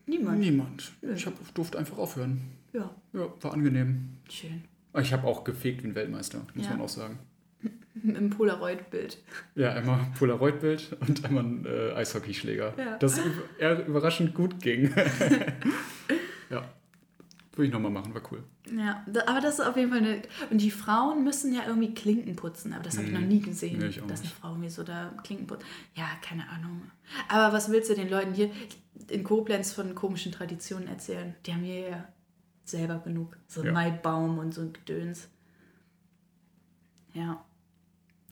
[0.06, 0.40] Niemand.
[0.40, 0.92] niemand.
[1.16, 2.42] Ich hab, durfte einfach aufhören.
[2.74, 4.18] Ja, Ja, war angenehm.
[4.30, 4.64] schön.
[5.00, 6.72] Ich habe auch gefegt wie ein Weltmeister, muss Ja.
[6.72, 7.20] man auch sagen.
[8.04, 9.18] Im Polaroid-Bild.
[9.56, 12.74] Ja, einmal Polaroid-Bild und einmal ein äh, Eishockeyschläger.
[12.78, 12.98] Ja.
[12.98, 13.20] Das
[13.58, 14.94] eher überraschend gut ging.
[16.50, 16.64] ja.
[17.54, 18.44] Würde ich nochmal machen, war cool.
[18.78, 20.22] Ja, aber das ist auf jeden Fall eine.
[20.52, 23.80] Und die Frauen müssen ja irgendwie Klinken putzen, aber das habe ich noch nie gesehen,
[23.80, 24.30] Nee, ich auch dass eine.
[24.30, 25.66] Frau irgendwie so da Klinken putzt.
[25.96, 26.84] Ja, keine Ahnung.
[27.30, 28.52] Aber was willst du den Leuten hier
[29.10, 31.34] in Koblenz von komischen Traditionen erzählen?
[31.48, 32.08] Die haben hier ja
[32.64, 33.36] selber genug.
[33.48, 33.72] So Ja.
[33.72, 35.28] Maibaum und so ein Gedöns.
[37.14, 37.44] Ja.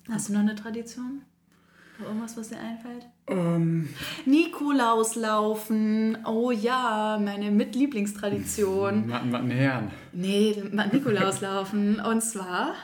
[0.09, 1.21] Hast du noch eine Tradition?
[1.99, 3.05] Irgendwas, was dir einfällt?
[3.27, 3.89] Ähm,
[4.25, 6.17] Nikolauslaufen.
[6.25, 9.07] Oh ja, meine Mitlieblingstradition.
[9.07, 9.91] Matten, Matten, Herren.
[10.11, 11.99] Nee, Nikolauslaufen.
[12.01, 12.75] Und zwar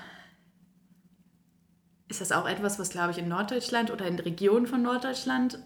[2.08, 5.60] ist das auch etwas, was, glaube ich, in Norddeutschland oder in Regionen von Norddeutschland,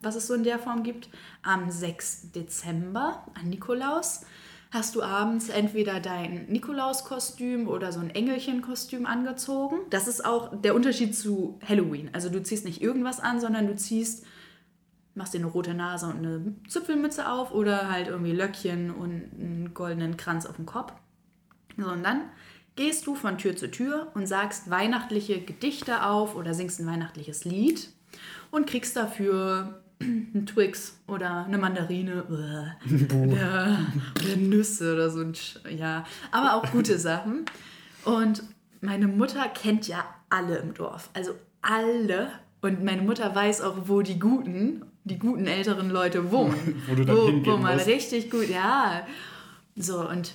[0.00, 1.08] was es so in der Form gibt,
[1.42, 2.32] am 6.
[2.32, 4.26] Dezember, an Nikolaus,
[4.72, 9.76] hast du abends entweder dein Nikolauskostüm oder so ein Engelchenkostüm angezogen.
[9.90, 12.08] Das ist auch der Unterschied zu Halloween.
[12.14, 14.24] Also du ziehst nicht irgendwas an, sondern du ziehst,
[15.14, 19.74] machst dir eine rote Nase und eine Zipfelmütze auf oder halt irgendwie Löckchen und einen
[19.74, 20.94] goldenen Kranz auf dem Kopf.
[21.76, 22.22] So, und dann
[22.74, 27.44] gehst du von Tür zu Tür und sagst weihnachtliche Gedichte auf oder singst ein weihnachtliches
[27.44, 27.90] Lied
[28.50, 32.24] und kriegst dafür ein Twix oder eine Mandarine
[33.30, 33.78] ja,
[34.16, 35.20] oder Nüsse oder so.
[35.20, 35.34] Ein
[35.76, 37.44] ja, aber auch gute Sachen.
[38.04, 38.42] Und
[38.80, 41.10] meine Mutter kennt ja alle im Dorf.
[41.14, 41.32] Also
[41.62, 42.30] alle.
[42.60, 46.82] Und meine Mutter weiß auch, wo die guten, die guten älteren Leute wohnen.
[46.88, 47.86] wo du dann wo, wo man musst.
[47.86, 49.06] richtig gut, ja.
[49.76, 50.34] So, und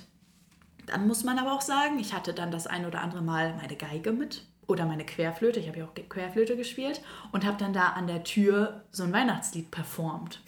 [0.88, 3.76] dann muss man aber auch sagen, ich hatte dann das ein oder andere Mal meine
[3.76, 7.02] Geige mit oder meine Querflöte, ich habe ja auch Querflöte gespielt
[7.32, 10.42] und habe dann da an der Tür so ein Weihnachtslied performt.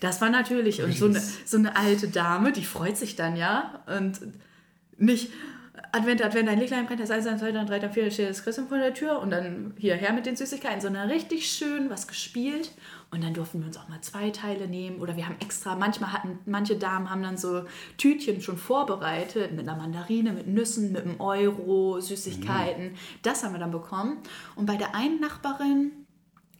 [0.00, 3.80] Das war natürlich, und so eine, so eine alte Dame, die freut sich dann ja?
[3.86, 4.20] Und
[4.98, 5.30] nicht
[5.92, 8.78] Advent, Advent, ein Lichtlein brennt, das 1, 2, 3, 3, 4, steht das Christkind vor
[8.78, 12.72] der Tür und dann hierher mit den Süßigkeiten, sondern richtig schön was gespielt
[13.10, 16.12] und dann durften wir uns auch mal zwei Teile nehmen oder wir haben extra, manchmal
[16.12, 17.64] hatten, manche Damen haben dann so
[17.98, 22.92] Tütchen schon vorbereitet mit einer Mandarine, mit Nüssen, mit einem Euro, Süßigkeiten.
[22.92, 22.94] Mhm.
[23.22, 24.18] Das haben wir dann bekommen.
[24.56, 25.92] Und bei der einen Nachbarin,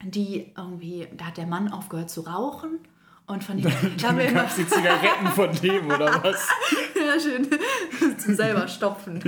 [0.03, 2.79] die irgendwie, da hat der Mann aufgehört zu rauchen
[3.27, 6.47] und von dem haben wir immer die Zigaretten von dem oder was?
[6.95, 7.47] ja, schön.
[8.17, 9.21] Zum selber stopfen.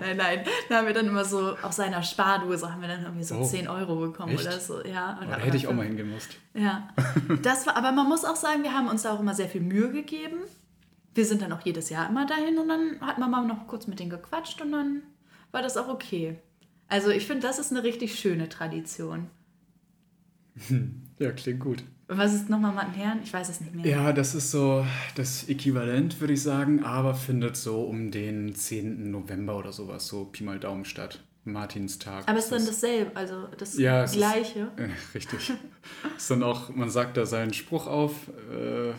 [0.00, 0.44] nein, nein.
[0.68, 3.44] Da haben wir dann immer so auf seiner Spardose haben wir dann irgendwie so oh.
[3.44, 4.42] 10 Euro bekommen Echt?
[4.42, 4.84] oder so.
[4.84, 6.36] Ja, oh, da hätte ich auch mal hingemusst.
[6.52, 6.88] Ja.
[7.42, 9.60] Das war, aber man muss auch sagen, wir haben uns da auch immer sehr viel
[9.60, 10.38] Mühe gegeben.
[11.14, 14.00] Wir sind dann auch jedes Jahr immer dahin und dann hat Mama noch kurz mit
[14.00, 15.02] denen gequatscht und dann
[15.52, 16.40] war das auch okay.
[16.88, 19.30] Also ich finde, das ist eine richtig schöne Tradition.
[21.18, 21.84] Ja, klingt gut.
[22.06, 23.20] Was ist nochmal Mattenherren?
[23.22, 23.86] Ich weiß es nicht mehr.
[23.86, 24.84] Ja, das ist so
[25.14, 29.10] das Äquivalent, würde ich sagen, aber findet so um den 10.
[29.10, 31.20] November oder sowas, so Pi mal Daumen statt.
[31.44, 32.24] Martinstag.
[32.26, 34.70] Aber es ist dann dasselbe, also das ja, Gleiche.
[34.76, 35.52] Ist, äh, richtig.
[36.16, 38.92] ist dann auch, man sagt da seinen Spruch auf, äh,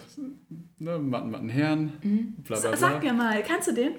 [0.78, 2.34] ne, Matten, Matten, Herren, mhm.
[2.44, 2.78] bla bla bla.
[2.78, 3.94] Sag mir mal, kannst du den?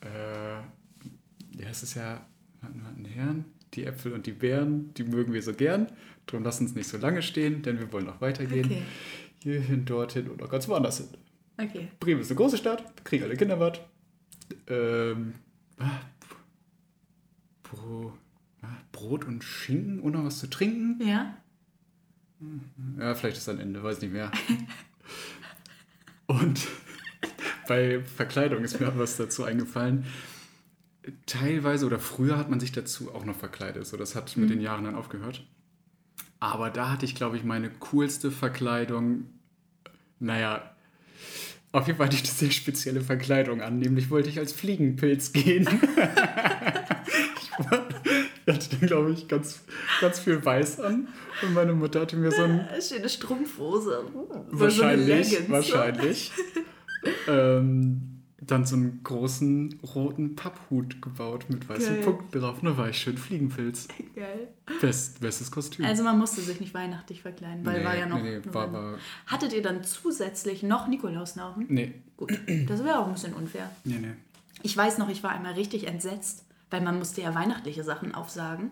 [0.00, 2.26] Äh, ja, es ist ja
[2.60, 3.44] Matten, Matten, Herren,
[3.74, 5.86] die Äpfel und die Beeren, die mögen wir so gern.
[6.32, 8.64] Darum lass uns nicht so lange stehen, denn wir wollen noch weitergehen.
[8.64, 8.82] Okay.
[9.42, 11.08] Hierhin, dorthin oder ganz woanders hin.
[11.58, 11.88] Okay.
[12.00, 13.80] Bremen ist eine große Stadt, kriegen alle Kinder was.
[14.66, 15.34] Ähm,
[15.78, 16.00] ah,
[17.62, 18.14] Bro,
[18.62, 21.06] ah, Brot und Schinken und noch was zu trinken.
[21.06, 21.36] Ja.
[22.98, 24.32] Ja, vielleicht ist ein Ende, weiß nicht mehr.
[26.28, 26.66] und
[27.68, 30.06] bei Verkleidung ist mir was dazu eingefallen.
[31.26, 33.86] Teilweise oder früher hat man sich dazu auch noch verkleidet.
[33.86, 34.44] So, das hat mhm.
[34.44, 35.44] mit den Jahren dann aufgehört.
[36.42, 39.26] Aber da hatte ich, glaube ich, meine coolste Verkleidung.
[40.18, 40.74] Naja,
[41.70, 43.78] auf jeden Fall hatte ich eine sehr spezielle Verkleidung an.
[43.78, 45.68] Nämlich wollte ich als Fliegenpilz gehen.
[47.38, 47.50] ich
[48.52, 49.60] hatte glaube ich, ganz,
[50.00, 51.06] ganz viel Weiß an.
[51.42, 52.66] Und meine Mutter hatte mir so ein.
[52.80, 54.02] Schöne Strumpfhose.
[54.50, 56.32] Wahrscheinlich, so wahrscheinlich.
[57.28, 58.11] ähm,
[58.46, 62.04] dann so einen großen roten Papphut gebaut mit weißen Geil.
[62.04, 62.58] Punkten drauf.
[62.60, 63.88] Da war ich schön Fliegenpilz.
[64.16, 64.48] Geil.
[64.80, 65.84] Best, bestes Kostüm.
[65.84, 68.20] Also man musste sich nicht weihnachtlich verkleiden, weil nee, war ja noch.
[68.20, 71.66] Nee, nee, war, war Hattet ihr dann zusätzlich noch Nikolausnaufen?
[71.68, 71.94] Nee.
[72.16, 72.32] Gut,
[72.68, 73.70] das wäre auch ein bisschen unfair.
[73.84, 74.14] Nee, nee.
[74.62, 78.70] Ich weiß noch, ich war einmal richtig entsetzt, weil man musste ja weihnachtliche Sachen aufsagen.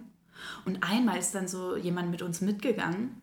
[0.64, 3.20] Und einmal ist dann so jemand mit uns mitgegangen,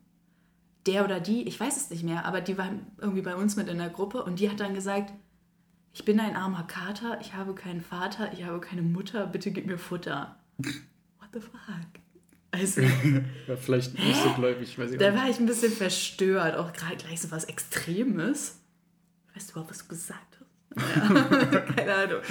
[0.86, 2.70] der oder die, ich weiß es nicht mehr, aber die war
[3.00, 5.12] irgendwie bei uns mit in der Gruppe und die hat dann gesagt,
[5.98, 9.66] ich bin ein armer Kater, ich habe keinen Vater, ich habe keine Mutter, bitte gib
[9.66, 10.38] mir Futter.
[10.60, 11.60] What the fuck?
[12.52, 12.82] Also,
[13.48, 16.98] ja, vielleicht nicht so gläubig, weiß ich Da war ich ein bisschen verstört, auch gerade
[16.98, 18.60] gleich so was Extremes.
[19.34, 20.98] Weißt du überhaupt, was du gesagt hast?
[20.98, 21.62] Ja.
[21.76, 22.22] Keine Ahnung.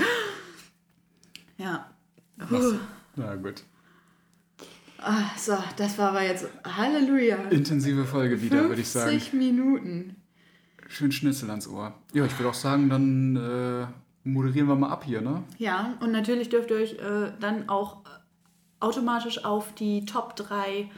[1.59, 1.91] Ja.
[2.37, 2.75] Was?
[3.17, 3.65] Na gut.
[4.99, 7.37] Ah, so, das war aber jetzt Halleluja.
[7.51, 9.11] Intensive Folge wieder, würde ich sagen.
[9.11, 10.16] 50 Minuten.
[10.97, 11.93] Schön Schnitzel ans Ohr.
[12.15, 13.87] Ja, ich würde auch sagen, dann äh,
[14.27, 15.43] moderieren wir mal ab hier, ne?
[15.59, 18.09] Ja, und natürlich dürft ihr euch äh, dann auch äh,
[18.81, 20.91] automatisch auf die Top 3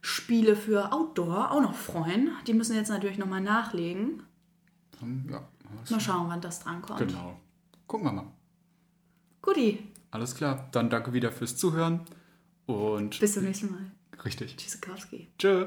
[0.00, 2.30] Spiele für Outdoor auch noch freuen.
[2.46, 4.22] Die müssen jetzt natürlich nochmal nachlegen.
[4.98, 5.46] Dann, ja,
[5.90, 7.00] mal schauen, wann das drankommt.
[7.00, 7.38] Genau.
[7.86, 8.32] Gucken wir mal.
[9.42, 9.86] Guti.
[10.12, 10.66] Alles klar.
[10.72, 12.00] Dann danke wieder fürs Zuhören
[12.64, 13.20] und.
[13.20, 13.90] Bis zum nächsten Mal.
[14.24, 14.56] Richtig.
[14.56, 15.28] Tschüssikowski.
[15.38, 15.66] Tschö.